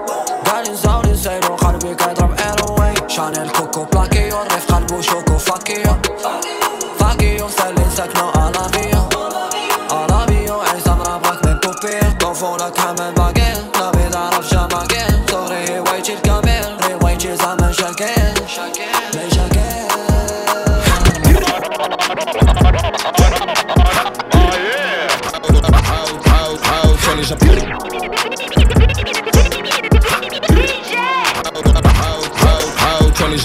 قالي 0.52 0.76
زاولي 0.76 1.18
سيرو 1.18 1.56
قلبي 1.56 1.96
كيضرب 1.96 2.40
ايروي 2.40 3.10
شانيل 3.10 3.50
كوكو 3.50 3.84
بلاكيو 3.84 4.38
رغيف 4.38 4.72
قلبو 4.72 5.02
شوكو 5.02 5.38
فاكيو 5.38 5.96
فاكيو 7.00 7.50
سالي 7.50 7.86
ساكنو 7.98 8.30
الافيو 8.30 8.56
الافيو 8.66 8.95
Déjà 27.26 27.36
plus 27.38 27.65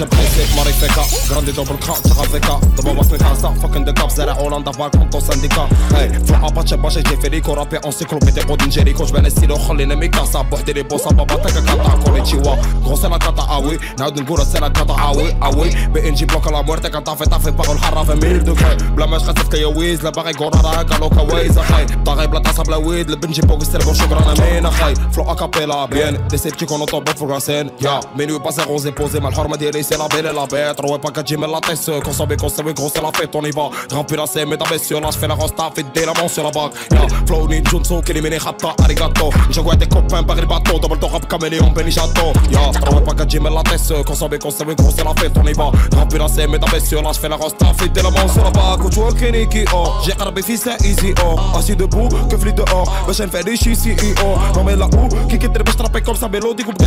جاب 0.00 0.08
بريسيك 0.10 0.56
ماريفيكا 0.56 1.02
غراندي 1.30 1.52
دوبل 1.52 1.76
كرا 1.76 1.94
تغافيكا 1.94 2.60
دابا 2.76 2.92
باك 2.92 3.12
نتعصا 3.12 3.54
فاكن 3.54 3.84
دي 3.84 3.92
كاب 3.92 4.10
زرع 4.10 4.32
هولندا 4.32 4.70
بالكم 4.70 5.10
تو 5.10 5.20
سانديكا 5.20 5.68
هاي 5.94 6.08
في 6.08 6.30
الاباتشي 6.30 6.76
باشا 6.76 7.00
جي 7.00 7.16
فيريكو 7.16 7.52
رابي 7.54 7.76
انسيكلوبيدي 7.76 8.40
قود 8.40 8.62
نجيريكو 8.62 9.04
جبان 9.04 9.30
ستيلو 9.30 9.56
خلينا 9.56 9.94
ميكاسا 9.94 10.42
بوحدي 10.42 10.72
لي 10.72 10.82
بوسا 10.82 11.10
بابا 11.10 11.34
تاكا 11.34 11.60
كاتا 11.60 12.00
كونيتشيوا 12.04 12.56
غو 12.84 12.96
سي 12.96 13.08
لا 13.08 13.18
كاتا 13.18 13.42
اوي 13.42 13.78
نعاود 13.98 14.20
نقول 14.20 14.46
سي 14.46 14.58
لا 14.58 14.68
كاتا 14.68 14.94
اوي 14.94 15.36
اوي 15.42 15.70
بي 15.86 16.08
ان 16.08 16.14
جي 16.14 16.24
بلوك 16.24 16.48
لا 16.48 16.62
مورتي 16.62 16.88
كطافي 16.88 17.24
طافي 17.24 17.50
باغو 17.50 17.72
الحرة 17.72 18.02
في 18.04 18.14
ميل 18.26 18.44
دوكاي 18.44 18.76
بلا 18.76 19.06
ما 19.06 19.18
خاصف 19.18 19.48
كيويز 19.48 20.04
لا 20.04 20.10
باغي 20.10 20.32
كورا 20.32 20.60
راه 20.60 20.74
هكا 20.74 20.94
لوكا 20.94 21.34
ويزا 21.34 21.62
خاي 21.62 21.84
طاغي 22.06 22.26
بلا 22.26 22.38
طاسا 22.38 22.62
بلا 22.62 22.76
ويد 22.76 23.10
لبنجي 23.10 23.42
بوك 23.42 23.64
ستربو 23.64 23.92
شكرا 23.92 24.32
انا 24.32 24.52
مينا 24.52 24.70
خاي 24.70 24.94
فلو 24.94 25.24
اكابيلا 25.24 25.84
بيان 25.84 26.28
ديسيبتيكون 26.28 26.80
اوتو 26.80 27.00
بوك 27.00 27.16
فوغاسين 27.16 27.70
يا 27.82 28.00
مينوي 28.18 28.38
باسي 28.38 28.62
غوزي 28.62 28.90
بوزي 28.90 29.20
مع 29.20 29.28
الحرمة 29.28 29.56
ديالي 29.56 29.82
c'est 29.91 29.97
la 29.97 30.07
belle 30.07 30.31
et 30.31 30.35
la 30.35 30.45
bête. 30.45 30.79
Ouais, 30.83 30.99
pas 30.99 31.11
qu'à 31.11 31.37
mais 31.37 31.47
la 31.47 31.59
tête. 31.59 32.03
Consommé, 32.03 32.37
consommé, 32.37 32.73
gros, 32.73 32.89
c'est 32.93 33.01
la 33.01 33.11
fête, 33.11 33.35
on 33.35 33.43
y 33.43 33.51
va. 33.51 33.69
Ramper 33.91 34.15
la 34.15 34.25
scène, 34.25 34.47
mais 34.49 34.57
ta 34.57 34.65
blessure, 34.65 35.01
là, 35.01 35.09
j'fais 35.11 35.27
la 35.27 35.35
rasta, 35.35 35.69
fait 35.75 35.85
dès 35.93 36.05
l'avant 36.05 36.27
sur 36.27 36.43
la 36.43 36.51
bague. 36.51 36.71
Yeah, 36.91 37.07
flow, 37.27 37.47
ni 37.47 37.61
Junso, 37.69 38.01
qui 38.01 38.11
élimine, 38.11 38.37
rapta, 38.37 38.73
arigato. 38.83 39.29
J'envoie 39.49 39.75
tes 39.75 39.87
copains 39.87 40.23
par 40.23 40.35
les 40.35 40.45
bateaux, 40.45 40.79
double 40.79 40.97
ton 40.97 41.07
rap, 41.07 41.27
caméléon, 41.27 41.71
béni, 41.71 41.91
j'attends. 41.91 42.33
Yeah, 42.49 42.69
ouais, 42.69 43.01
pas 43.01 43.13
qu'à 43.13 43.39
mais 43.39 43.49
la 43.49 43.63
tête. 43.63 44.05
Consommé, 44.05 44.39
consommé, 44.39 44.75
gros, 44.75 44.91
c'est 44.95 45.03
la 45.03 45.13
fête, 45.13 45.33
on 45.37 45.45
y 45.45 45.53
va. 45.53 45.71
Ramper 45.95 46.17
la 46.17 46.27
scène, 46.27 46.51
mais 46.51 46.59
ta 46.59 46.67
blessure, 46.67 47.01
là, 47.01 47.11
j'fais 47.13 47.29
la 47.29 47.35
rasta, 47.35 47.65
fait 47.77 47.89
dès 47.89 48.01
l'avant 48.01 48.27
sur 48.27 48.43
la 48.43 48.51
bague. 48.51 48.89
Tu 48.89 48.99
vois, 48.99 49.13
Keniki, 49.13 49.65
oh, 49.73 49.89
j'ai 50.05 50.13
arabé, 50.19 50.41
fils, 50.41 50.61
c'est 50.63 50.87
easy, 50.87 51.13
oh. 51.25 51.57
Assis 51.57 51.75
debout, 51.75 52.07
que 52.29 52.37
flit 52.37 52.53
dehors. 52.53 52.91
Bah, 53.05 53.13
j'aime 53.13 53.29
faire 53.29 53.43
des 53.43 53.57
chichi, 53.57 53.95
oh. 54.23 54.37
Non, 54.55 54.63
mais 54.63 54.75
là 54.75 54.85
où, 54.85 55.27
qui 55.27 55.37
quitte 55.37 55.57
les 55.57 55.63
bêches, 55.63 56.03
comme 56.05 56.15
ça, 56.15 56.29
mélodie, 56.29 56.63
coupe 56.63 56.77
des 56.77 56.85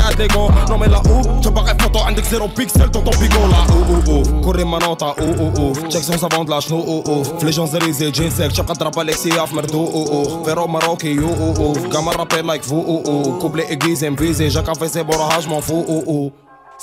Non, 0.69 0.79
mais 0.79 0.89
là 0.89 1.03
où, 1.05 1.23
tu 1.43 1.49
photo, 1.83 1.99
index 2.09 2.29
0 2.31 2.49
pixel, 2.49 2.91
Ton 2.95 3.03
ton 3.03 3.11
bigot 3.21 3.49
là. 3.51 3.67
Ouh 3.75 3.93
ouh 3.93 4.13
ouh. 4.13 4.45
كوري 4.45 4.65
ما 4.65 4.79
نوطا 4.79 5.07
اوه 5.07 5.39
اوه 5.39 5.55
اوه 5.59 5.89
جاكسون 5.89 6.17
سافون 6.17 6.47
لا 6.51 6.61
شنو 6.61 6.81
اوه 6.81 7.05
اوه 7.07 7.23
في 7.23 7.45
لي 7.47 7.51
جونزيليزي 7.51 8.11
جينسك 8.11 8.53
تبقى 8.53 8.75
تضرب 8.75 9.01
الكسيا 9.01 9.45
في 9.45 9.55
مردو 9.55 9.87
اوه 9.87 10.09
اوه 10.09 10.45
فيرو 10.45 10.67
ماروكي 10.67 11.11
يو 11.11 11.29
اوه 11.29 11.57
اوه 11.57 11.89
كاما 11.89 12.13
رابي 12.13 12.43
لايك 12.43 12.63
فو 12.63 12.81
اوه 12.81 13.03
اوه 13.07 13.39
كوبلي 13.39 13.69
ايجيزي 13.69 14.11
مفيزي 14.11 14.49
جاكا 14.49 14.75
في 14.75 14.89
سي 14.89 15.03
بوراهاج 15.03 15.49
مون 15.49 15.61
فو 15.61 15.75
اوه 15.75 16.05
اوه 16.07 16.31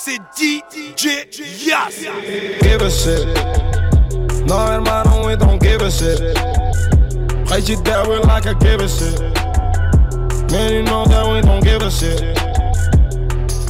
C'est 0.04 0.20
DJ 0.38 1.04
Yas. 1.68 1.96
give 2.64 2.82
a 2.88 2.90
shit. 3.00 3.26
No 4.48 4.56
hermano 4.70 5.14
we 5.26 5.34
don't 5.42 5.60
give 5.66 5.82
a 5.88 5.90
shit. 5.98 6.20
Play 7.46 7.60
you 7.68 7.76
that 7.86 8.02
we 8.08 8.16
like 8.30 8.46
I 8.52 8.54
give 8.64 8.80
a 8.86 8.88
shit. 8.96 9.16
Man 10.52 10.68
you 10.76 10.82
know 10.88 11.02
that 11.12 11.24
we 11.30 11.38
don't 11.48 11.64
give 11.70 11.82
a 11.88 11.90
shit. 11.98 12.20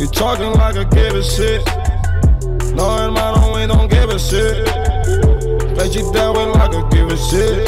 You 0.01 0.07
talking 0.21 0.53
like 0.61 0.77
I 0.83 0.85
give 0.97 1.15
a 1.23 1.25
shit. 1.35 1.82
No 2.75 2.85
hermano 2.97 3.55
we 3.55 3.67
don't 3.67 3.89
give 3.91 4.11
a 4.11 4.19
shit. 4.19 4.67
Play 5.75 5.89
you 5.95 6.13
that 6.13 6.29
we 6.37 6.45
like 6.57 6.75
I 6.75 6.83
give 6.91 7.09
a 7.11 7.17
shit. 7.17 7.67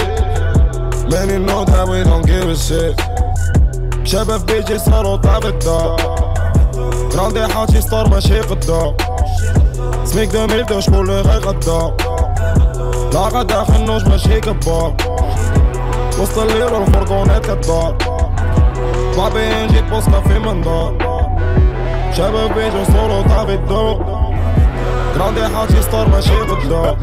Man 1.11 1.47
know 1.47 1.65
that 1.65 1.87
we 1.89 2.03
don't 2.05 2.27
give 2.27 2.49
a 2.49 2.57
shit. 2.57 2.97
شباب 4.05 4.47
بيجي 4.47 4.79
صاروا 4.79 5.17
طاب 5.17 5.47
الدار 5.47 5.97
جراندي 7.13 7.47
حاجي 7.55 7.81
ستار 7.81 8.09
ماشي 8.09 8.41
قدام 8.41 8.95
سميك 10.05 10.29
دمير 10.29 10.81
شكون 10.81 11.01
اللي 11.01 11.21
غيغدا 11.21 11.97
لا 13.13 13.21
غدا 13.21 13.65
خنوش 13.65 14.03
ماشي 14.03 14.41
كبار 14.41 14.95
وسط 16.21 16.39
الليل 16.39 16.63
والفرقونات 16.65 17.47
كدار 17.47 17.97
بابي 19.17 19.65
نجي 19.65 19.81
بوسطة 19.91 20.21
في 20.21 20.39
منظار 20.39 20.93
شباب 22.17 22.55
بيجو 22.55 22.85
صورو 22.93 23.23
طاب 23.23 23.51
الدار 23.51 24.14
جراندي 25.15 25.45
حاجي 25.57 25.83
ستار 25.83 26.09
ماشي 26.09 26.35
قدام 26.41 26.97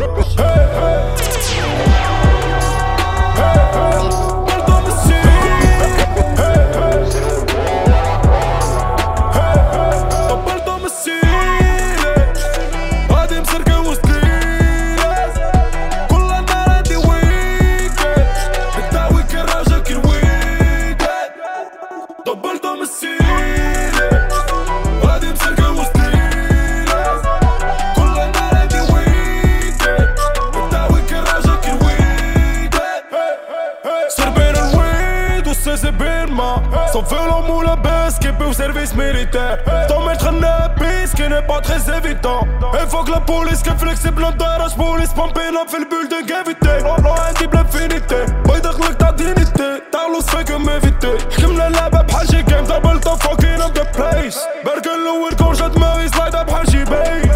pas 41.51 41.59
très 41.59 41.83
évident 41.97 42.47
Et 42.75 42.89
faut 42.89 43.03
que 43.03 43.11
la 43.11 43.19
police 43.19 43.61
qui 43.61 43.69
est 43.69 43.77
flexible 43.77 44.25
d'arrache 44.37 44.75
police 44.75 45.11
Pumping 45.13 45.55
up 45.59 45.67
fait 45.67 45.79
le 45.79 45.87
building 45.91 46.27
évité 46.41 46.73
Non, 46.83 46.95
non, 47.03 47.15
indicible 47.27 47.57
infinité 47.57 48.19
بيدخلك 48.45 48.97
ta 48.97 49.11
dignité 49.11 49.69
تعلوس 49.91 50.25
فيك 50.29 50.51
m'éviter 50.51 51.15
حكمنا 51.33 51.67
اللعبة 51.67 52.01
بحال 52.01 52.27
شي 52.27 52.43
game 52.43 52.65
double 52.67 52.99
the 52.99 53.13
fucking 53.23 53.61
up 53.65 53.73
the 53.73 53.85
place 53.97 54.39
بركن 54.65 54.89
الأول 54.89 55.33
كون 55.39 55.53
جا 55.53 55.67
دماغي 55.67 56.07
سلايدة 56.07 56.43
بحال 56.43 56.71
شي 56.71 56.83
بي 56.83 57.29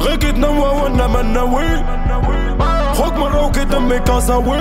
غير 0.00 0.16
كي 0.16 0.32
تنوى 0.32 0.68
وأنا 0.68 1.06
ما 1.06 1.22
ناوي 1.22 1.84
خوك 2.94 3.12
مرة 3.12 3.46
وكي 3.46 3.64
دمي 3.64 3.98
كازاوي 3.98 4.60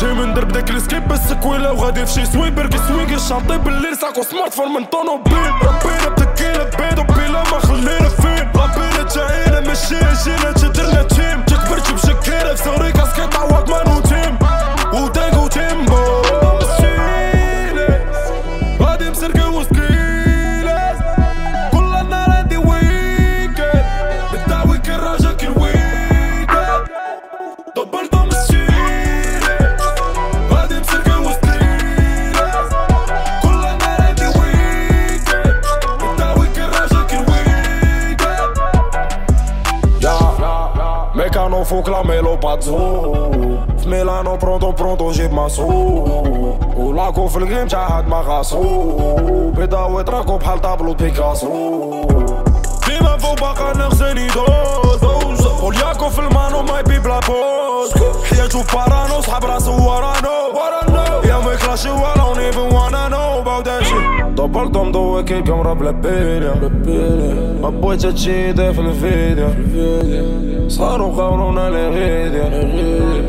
جاي 0.00 0.14
من 0.14 0.34
درب 0.34 0.48
داك 0.52 0.70
السكيب 0.70 1.12
السكويلة 1.12 1.72
وغادي 1.72 2.06
في 2.06 2.12
شي 2.12 2.26
سوي 2.26 2.50
بركي 2.50 2.78
سوينكي 2.88 3.18
شاطي 3.28 3.58
بالليل 3.58 3.96
ساكو 3.96 4.22
سمارت 4.22 4.54
فون 4.54 4.72
من 4.72 4.84
طونوبيل 4.84 5.52
ربينا 5.62 6.08
بتكينا 6.08 6.64
بيض 6.64 6.98
وبيلا 6.98 7.42
ما 7.42 7.58
خلينا 7.58 8.08
فين 8.08 8.48
ربينا 8.56 9.08
جاينا 9.14 9.60
ماشي 9.60 9.94
جينا 10.24 10.52
تشدرنا 10.52 11.02
تيم 11.02 11.42
تكبرت 11.42 11.92
بشكيرة 11.92 12.54
في 12.54 12.64
سوري 12.64 12.92
كاسكيت 12.92 13.36
عواك 13.36 13.70
مانو 13.70 14.00
تيم 14.00 14.38
ودانغو 14.92 15.48
باتزو 42.54 43.12
في 43.78 43.88
ميلانو 43.88 44.36
برونتو 44.36 44.72
برونتو 44.72 45.10
جيب 45.10 45.32
ماسو 45.32 45.68
ولاكو 46.76 47.28
في 47.28 47.36
الجيم 47.36 47.66
تاع 47.66 47.98
هاد 47.98 48.08
ما 48.08 48.20
غاسو 48.20 49.50
بيضاوي 49.56 50.04
تراكو 50.04 50.38
بحال 50.38 50.60
طابلو 50.60 50.94
بيكاسو 50.94 51.48
ديما 52.88 53.16
فوق 53.18 53.40
باقا 53.40 53.76
نغزني 53.76 54.26
دوز 54.26 54.83
ولياكو 55.64 56.08
في 56.08 56.18
المانو 56.18 56.62
ماي 56.62 56.82
بي 56.82 56.98
بلا 56.98 57.20
بوز. 57.20 57.92
حياتو 58.24 58.62
بارانو 58.74 59.20
صحاب 59.20 59.44
راسو 59.44 59.72
ورانو. 59.72 60.34
يا 61.24 61.38
ما 61.38 61.52
يكلاشي 61.52 61.90
ولا 61.90 62.36
نيفن 62.36 62.60
وأنا 62.60 63.08
نو. 63.08 63.42
باو 63.42 63.62
that 63.62 63.84
shit 63.84 64.24
دبرتهم 64.36 64.92
ضوي 64.92 65.22
كيف 65.22 65.44
كاميرا 65.44 65.72
بلا 65.74 65.90
بيليا 65.90 66.54
ما 67.62 67.70
بغيت 67.70 68.06
هادشي 68.06 68.54
في 68.54 68.80
الفيديو 68.80 69.48
صاروا 70.68 71.16
قاولونا 71.16 71.70
لي 71.70 71.88
غيديا. 71.88 72.48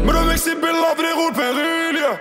مرو 0.06 0.20
ميكسي 0.20 0.56
بالله 0.56 0.92
فريغو 0.98 1.28
البيغيليا 1.30 2.12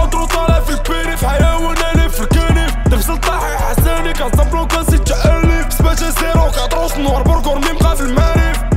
اوترو 0.00 0.24
طالع 0.24 0.60
في 0.60 0.70
البيري 0.70 1.16
في 1.16 1.26
حيوان 1.28 1.76
أنا 1.94 2.08
في 2.08 2.20
الكنيف 2.20 2.74
تفصل 2.90 3.18
طاحي 3.20 3.56
حساني 3.56 4.12
كنصبلو 4.12 4.66
كنسيت 4.66 5.08
تألف 5.08 5.72
سباتي 5.72 6.10
سيرو 6.10 6.50
كاتروس 6.56 6.96
نوار 6.96 7.22
بركور 7.22 7.54
ميم 7.54 7.94
في 7.94 8.00
الماريف 8.00 8.69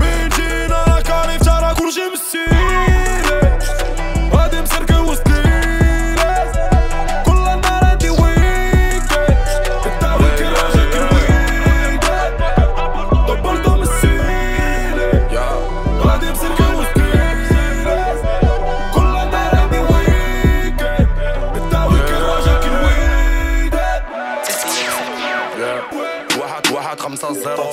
واحد 27.23 27.35
خمسة 27.35 27.72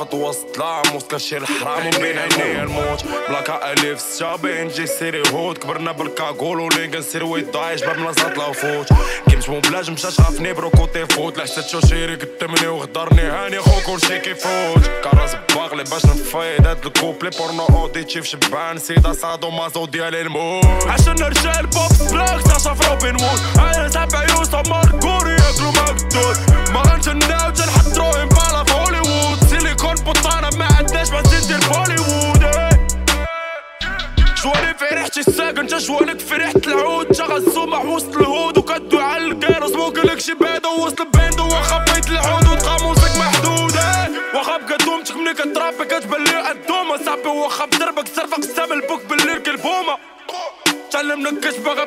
عافت 0.00 0.14
وسط 0.14 0.58
لاموس 0.58 1.04
كشي 1.04 1.36
الحرام 1.36 1.86
وبين 1.86 2.18
عيني 2.18 2.62
الموت. 2.62 3.04
بلاكا 3.28 3.72
ألف 3.72 4.00
ستة 4.00 4.36
بين 4.36 4.68
جي 4.68 4.86
سيري 4.86 5.22
هود. 5.32 5.58
كبرنا 5.58 5.92
بالكاكول 5.92 6.60
ولينك 6.60 6.96
نسير 6.96 7.24
ويد 7.24 7.50
دايش 7.50 7.84
باب 7.84 7.98
منصات 7.98 8.38
لا 8.38 8.52
فوت. 8.52 8.88
كيمش 9.30 9.48
مو 9.48 9.60
بلاج 9.60 9.90
مشاش 9.90 10.20
غافني 10.20 10.52
برو 10.52 10.70
كوتي 10.70 11.06
فوت. 11.06 11.38
لحسيت 11.38 11.66
شو 11.66 11.80
شيري 11.80 12.14
قدامني 12.14 12.66
وغدرني. 12.66 13.22
هاني 13.22 13.58
خو 13.58 13.80
كلشي 13.86 14.18
كيفوت. 14.18 14.90
كراس 15.04 15.36
باغلي 15.54 15.84
باش 15.84 16.04
نفايد 16.04 16.66
هاد 16.66 16.86
الكوبلي 16.86 17.30
بورنو 17.30 17.66
اوديتي 17.66 18.22
في 18.22 18.28
شبان. 18.28 18.78
سيدا 18.78 19.12
سادو 19.12 19.50
مازو 19.50 19.86
ديال 19.86 20.14
الموت. 20.14 20.86
عشان 20.86 21.22
رجال 21.22 21.66
بوب 21.66 22.10
بلاك 22.10 22.42
تشاف 22.42 22.90
روبن 22.90 23.24
وود. 23.24 23.40
أنا 23.58 23.88
تابع 23.88 24.22
يوسف 24.22 24.68
ماركوري 24.68 25.30
ياكلو 25.30 25.70
مقدود 25.70 26.36
ما 26.70 26.80
غنتناو 26.80 27.50
تنحضروهم 27.50 28.28
بالا 28.28 28.64
في 28.64 28.72
هوليوود. 28.72 29.09
سيليكون 29.80 30.04
بوطانة 30.04 30.56
ما 30.58 30.68
عندناش 30.78 31.10
ما 31.10 31.22
تزيد 31.22 31.48
دير 31.48 31.68
بوليوود. 31.68 32.40
جواني 34.42 34.74
في 34.78 34.84
ريحتي 34.92 35.20
الساكن 35.20 35.66
تا 35.66 35.78
جوانك 35.78 36.18
في 36.20 36.34
ريحة 36.34 36.52
العود 36.66 37.06
تا 37.06 37.24
غزومح 37.24 37.84
وسط 37.84 38.16
الهود 38.16 38.58
وكدو 38.58 38.98
على 39.00 39.24
الكيروس 39.24 39.72
موكلك 39.72 40.18
شي 40.20 40.34
بعدا 40.34 40.68
وسط 40.68 41.00
البيندو 41.00 41.44
واخا 41.44 41.78
بيت 41.78 42.08
العود 42.10 42.48
وتقاموسك 42.48 43.16
محدود 43.18 43.76
إيه. 43.76 44.10
واخا 44.38 44.56
بقى 44.56 44.78
دومتك 44.78 45.16
ملي 45.16 45.34
كترابي 45.34 45.84
كتبان 45.84 46.24
لي 46.24 46.50
الدومة 46.50 46.96
صاحبي 47.04 47.28
واخا 47.28 47.64
بدربك 47.64 48.08
صرفك 48.16 48.34
قسام 48.44 48.72
البوك 48.72 49.04
بالليل 49.04 49.38
كالبومة 49.38 49.96
تعلمنا 51.00 51.30
الكشف 51.30 51.58
باغي 51.58 51.82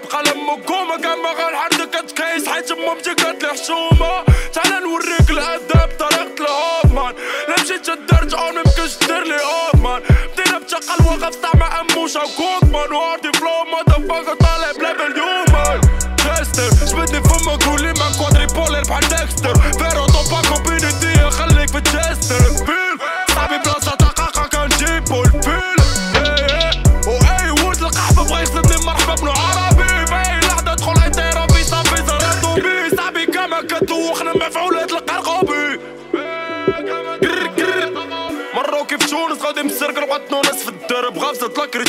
وقومة 0.48 0.98
كان 0.98 1.18
ما 1.24 1.30
غنحردك 1.30 1.90
كتكيس 1.90 2.50
حيت 2.50 2.72
مامتي 2.72 3.16
كانت 3.16 3.46
حشومة 3.46 4.24
تعال 4.54 4.84
نوريك 4.84 5.30
الأدب 5.30 5.90
طريقة 6.00 6.36
الهوفمان 6.40 7.14
لا 7.48 7.64
مشيت 7.64 7.90
درت 7.90 8.34
اون 8.34 8.56
ميمكنش 8.56 8.98
دير 9.08 9.24
لي 9.24 9.38
اوفمان 9.42 10.02
بدينا 10.38 10.58
بتقل 10.60 11.06
وقف 11.06 11.36
طعم 11.36 11.64
اموشة 11.64 12.22
وكوكمان 12.24 12.94
وهاردي 12.94 13.32
فلو 13.32 13.64
ماذا 13.72 14.08
فاكر 14.08 14.36
طالع 14.36 14.72
بلا 14.72 14.94
باليوم 14.94 15.82
تستر 16.18 16.86
جبدني 16.86 17.22
فمك 17.24 17.64
قولي 17.64 17.94
ما 17.94 18.12
كوادري 18.20 18.46
بولر 18.46 18.82
بحال 18.82 19.08
ديكستر. 19.08 19.56
فيرو 19.80 20.06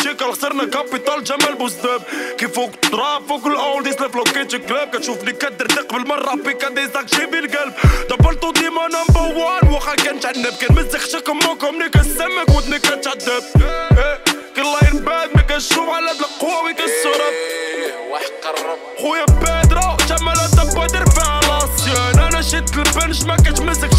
كريتيكال 0.04 0.32
خسرنا 0.32 0.64
كابيتال 0.64 1.24
جمال 1.24 1.54
بوزداب 1.54 2.02
كيف 2.38 2.54
فوق 2.54 2.70
التراب 2.84 3.26
فوق 3.28 3.46
الاولديز 3.46 4.02
لبلوكيت 4.02 4.56
كلاب 4.56 4.88
كتشوفني 4.96 5.32
كدردق 5.32 5.92
بالمرة 5.92 6.34
بيك 6.34 6.64
ديزاك 6.64 7.04
جيبي 7.04 7.38
القلب 7.38 7.72
دبلتو 8.10 8.50
ديما 8.52 8.88
نمبر 8.88 9.38
وان 9.38 9.72
واخا 9.72 9.94
كنتعنب 9.94 10.46
كنمزق 10.60 10.98
شكم 11.08 11.38
موكم. 11.38 11.74
ملي 11.74 11.88
كنسمك 11.88 12.48
ودني 12.56 12.78
كتعذب 12.78 13.42
إيه، 13.56 14.20
كل 14.56 14.62
لاين 14.62 15.04
باد 15.04 15.30
ما 15.36 15.42
كنشوف 15.42 15.88
على 15.88 16.10
هاد 16.10 16.20
القوة 16.20 16.72
كنشرب 16.72 17.34
خويا 19.00 19.24
بيدرو 19.24 19.96
جمال 20.08 20.36
الدبا 20.40 20.86
دير 20.86 21.10
فيها 21.10 21.40
لاسيان 21.40 22.18
أنا 22.18 22.42
شد 22.42 22.68
البنش 22.78 23.22
ما 23.22 23.36
كتمسك 23.36 23.93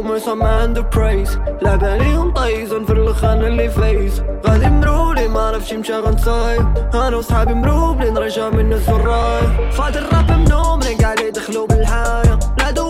وهم 0.00 0.18
سمعان 0.18 0.72
ذا 0.74 0.80
برايز 0.80 1.38
لعب 1.62 1.84
عليهم 1.84 2.32
طيزون 2.32 2.84
في 2.84 2.92
الخان 2.92 3.44
اللي 3.44 3.70
فايز. 3.70 4.22
غادي 4.46 4.68
مرولي 4.70 5.28
معرفش 5.28 5.72
مشى 5.72 5.92
غنصايب 5.92 6.66
أنا 6.94 7.16
وصحابي 7.16 7.54
مروبلين 7.54 8.18
راجع 8.18 8.50
من 8.50 8.72
الزرايب 8.72 9.70
فاد 9.70 9.96
الراب 9.96 10.30
منهم 10.30 10.80
رجع 10.80 11.14
لي 11.14 11.30
دخلوا 11.30 11.66
لا 12.58 12.70
دو 12.70 12.89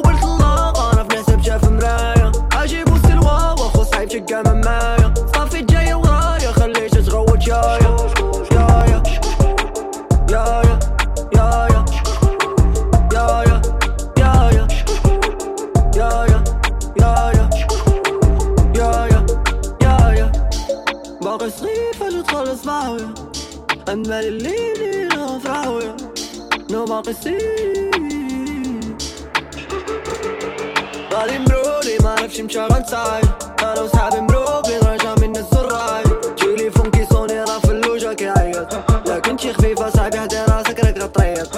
مشى 32.50 32.60
غنساي 32.60 33.22
أنا 33.62 33.80
وصحابي 33.80 34.20
مروبي 34.20 34.76
راجع 34.82 35.14
من 35.22 35.36
الزراي 35.36 36.02
جيلي 36.38 36.70
فونكي 36.70 37.06
صوني 37.12 37.40
راه 37.40 37.58
في 37.58 37.70
اللوجة 37.70 38.12
كيعيط 38.12 38.68
لكن 39.06 39.38
شي 39.38 39.52
خفيفة 39.52 39.90
صاحبي 39.90 40.20
حدي 40.20 40.36
راسك 40.48 40.84
راك 40.84 40.98
غطريط 40.98 41.48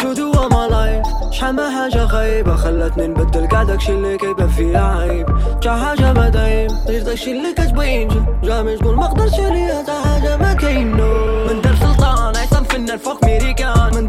سودو 0.00 0.32
ما 0.32 0.68
لايف 0.70 1.06
شحال 1.30 1.54
ما 1.54 1.70
حاجة 1.70 2.06
خايبة 2.06 2.56
خلتني 2.56 3.06
نبدل 3.06 3.46
كاع 3.46 3.62
داكشي 3.62 3.92
اللي 3.92 4.18
كيبان 4.18 4.48
فيا 4.48 4.78
عيب. 4.80 5.26
جا 5.62 5.72
حاجة 5.72 6.12
ما 6.12 6.28
دايم. 6.28 6.70
غير 6.88 7.02
داكشي 7.02 7.32
اللي 7.32 7.52
كتبين 7.52 8.26
جامي 8.44 8.76
تقول 8.76 8.96
ما 8.96 9.06
قدرش 9.06 9.34
عليا 9.34 9.82
تا 9.82 10.00
حاجة 10.00 10.36
ما 10.36 10.54
كاينو 10.54 11.46
من 11.46 11.60
در 11.60 11.74
سلطان 11.74 12.36
عصام 12.36 12.64
فنان 12.64 12.98
فوق 12.98 13.24
ميريكان. 13.24 13.90
من 13.94 14.08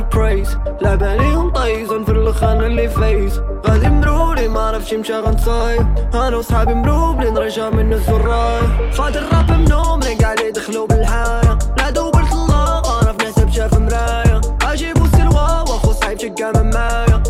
ذا 0.00 0.08
برايس 0.08 0.56
لا 0.80 0.90
عليهم 0.90 1.50
طيز 1.50 1.92
في 1.92 2.10
الخان 2.10 2.64
اللي 2.64 2.88
فايز 2.88 3.40
غادي 3.66 3.88
مروري 3.88 4.48
ما 4.48 4.60
عرفش 4.60 4.94
مشى 4.94 5.12
غنصاي 5.12 5.78
أنا 6.14 6.36
وصحابي 6.36 6.74
مروبلين 6.74 7.38
رجع 7.38 7.70
من 7.70 7.92
الزراي 7.92 8.60
فات 8.92 9.16
الراب 9.16 9.50
منهم 9.50 10.02
اللي 10.02 10.14
قاع 10.14 10.34
دخلوا 10.34 10.86
بالحارة 10.86 11.58
لا 11.78 11.90
دوبلت 11.90 12.32
الله 12.32 13.02
أنا 13.02 13.12
في 13.12 13.24
نحسب 13.24 13.50
شاف 13.50 13.78
مرايا 13.78 14.40
اجيبو 14.62 15.06
سلوى 15.06 15.64
واخو 15.68 15.92
صعيب 15.92 16.18
شقا 16.18 16.62
معايا 16.62 17.22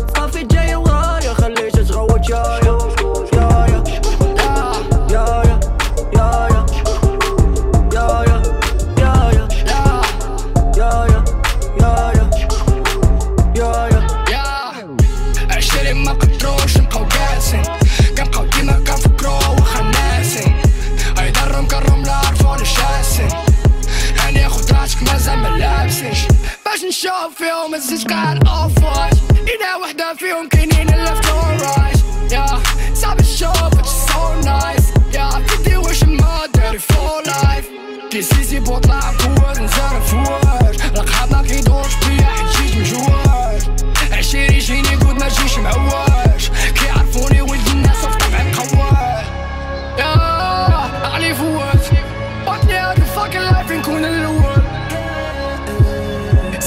عزيز 27.81 28.03
كان 28.03 28.47
اوف 28.47 28.83
وايت 28.83 29.13
ايده 29.49 29.77
وحدة 29.81 30.13
فيهم 30.13 30.49
كي 30.49 30.60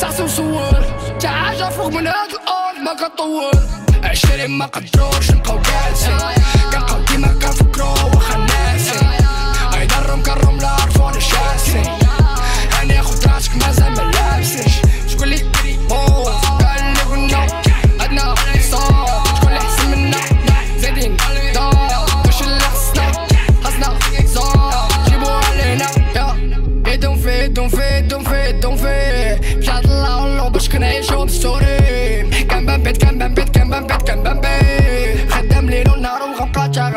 سعسي 0.05 0.23
وصور 0.23 0.85
تا 1.21 1.29
حاجة 1.29 1.69
فوق 1.69 1.87
من 1.87 2.07
هاد 2.07 2.31
الأرض 2.31 2.79
ما 2.85 2.95
كطول. 2.95 3.51
عشرين 4.05 4.51
ما 4.51 4.67
قدروش 4.67 5.31
نبقاو 5.31 5.59
جالسين 5.59 6.19
كنبقاو 6.73 7.01
ديما 7.01 7.29
كنفكرو 7.29 7.87
واخا 7.89 8.37
ناسين 8.39 9.09
ايضرهم 9.75 10.23
كرهم 10.23 10.59
لا 10.59 10.69
عرفوني 10.69 11.21
شاسين 11.21 11.99
هاني 12.73 13.03
خد 13.03 13.27
راسك 13.27 13.57
مازال 13.57 13.95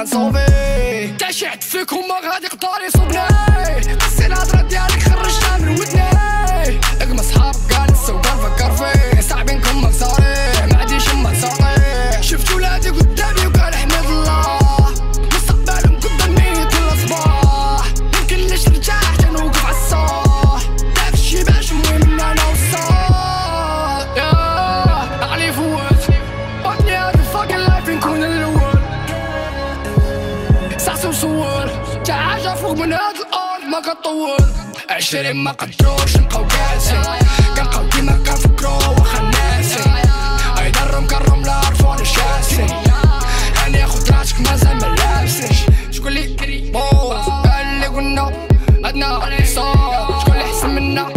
sauver 0.07 1.13
T'achètes 1.17 1.63
ce 1.63 1.83
qu'on 1.83 2.07
m'a 2.07 2.21
dans 2.59 2.77
les 2.83 2.89
عشرين 35.07 35.35
ما 35.35 35.51
قدروش 35.51 36.17
نبقاو 36.17 36.45
جالسين. 36.47 37.01
كنبقاو 37.55 37.83
ديما 37.89 38.11
كنفكرو 38.11 38.71
واخا 38.71 39.21
ناسين 39.21 39.93
ايضرهم 40.57 41.07
كرهم 41.07 41.41
لا 41.41 41.53
عرفوني 41.53 42.05
شاسين 42.05 42.67
هاني 43.57 43.85
خد 43.85 44.11
راسك 44.11 44.39
مازال 44.39 44.77
ما 44.77 44.85
لابسينش 44.85 45.57
شكون 45.91 46.11
لي 46.11 46.71
موز 46.73 47.25
قال 47.25 47.79
لي 47.79 47.87
قلنا 47.87 48.47
عندنا 48.85 49.45
صوت. 49.45 50.21
شكون 50.21 50.33
اللي 50.33 50.45
احسن 50.45 50.69
منا؟ 50.69 51.07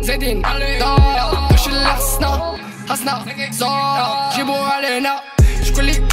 زايدين 0.00 0.42
دار 0.42 1.48
واش 1.50 1.66
اللي 1.68 1.94
خصنا 1.96 2.56
خصنا 2.88 3.24
زور 3.50 4.36
جيبو 4.36 4.54
علينا. 4.54 5.20
شكون 5.64 5.84
لي 5.84 6.00
موز 6.00 6.07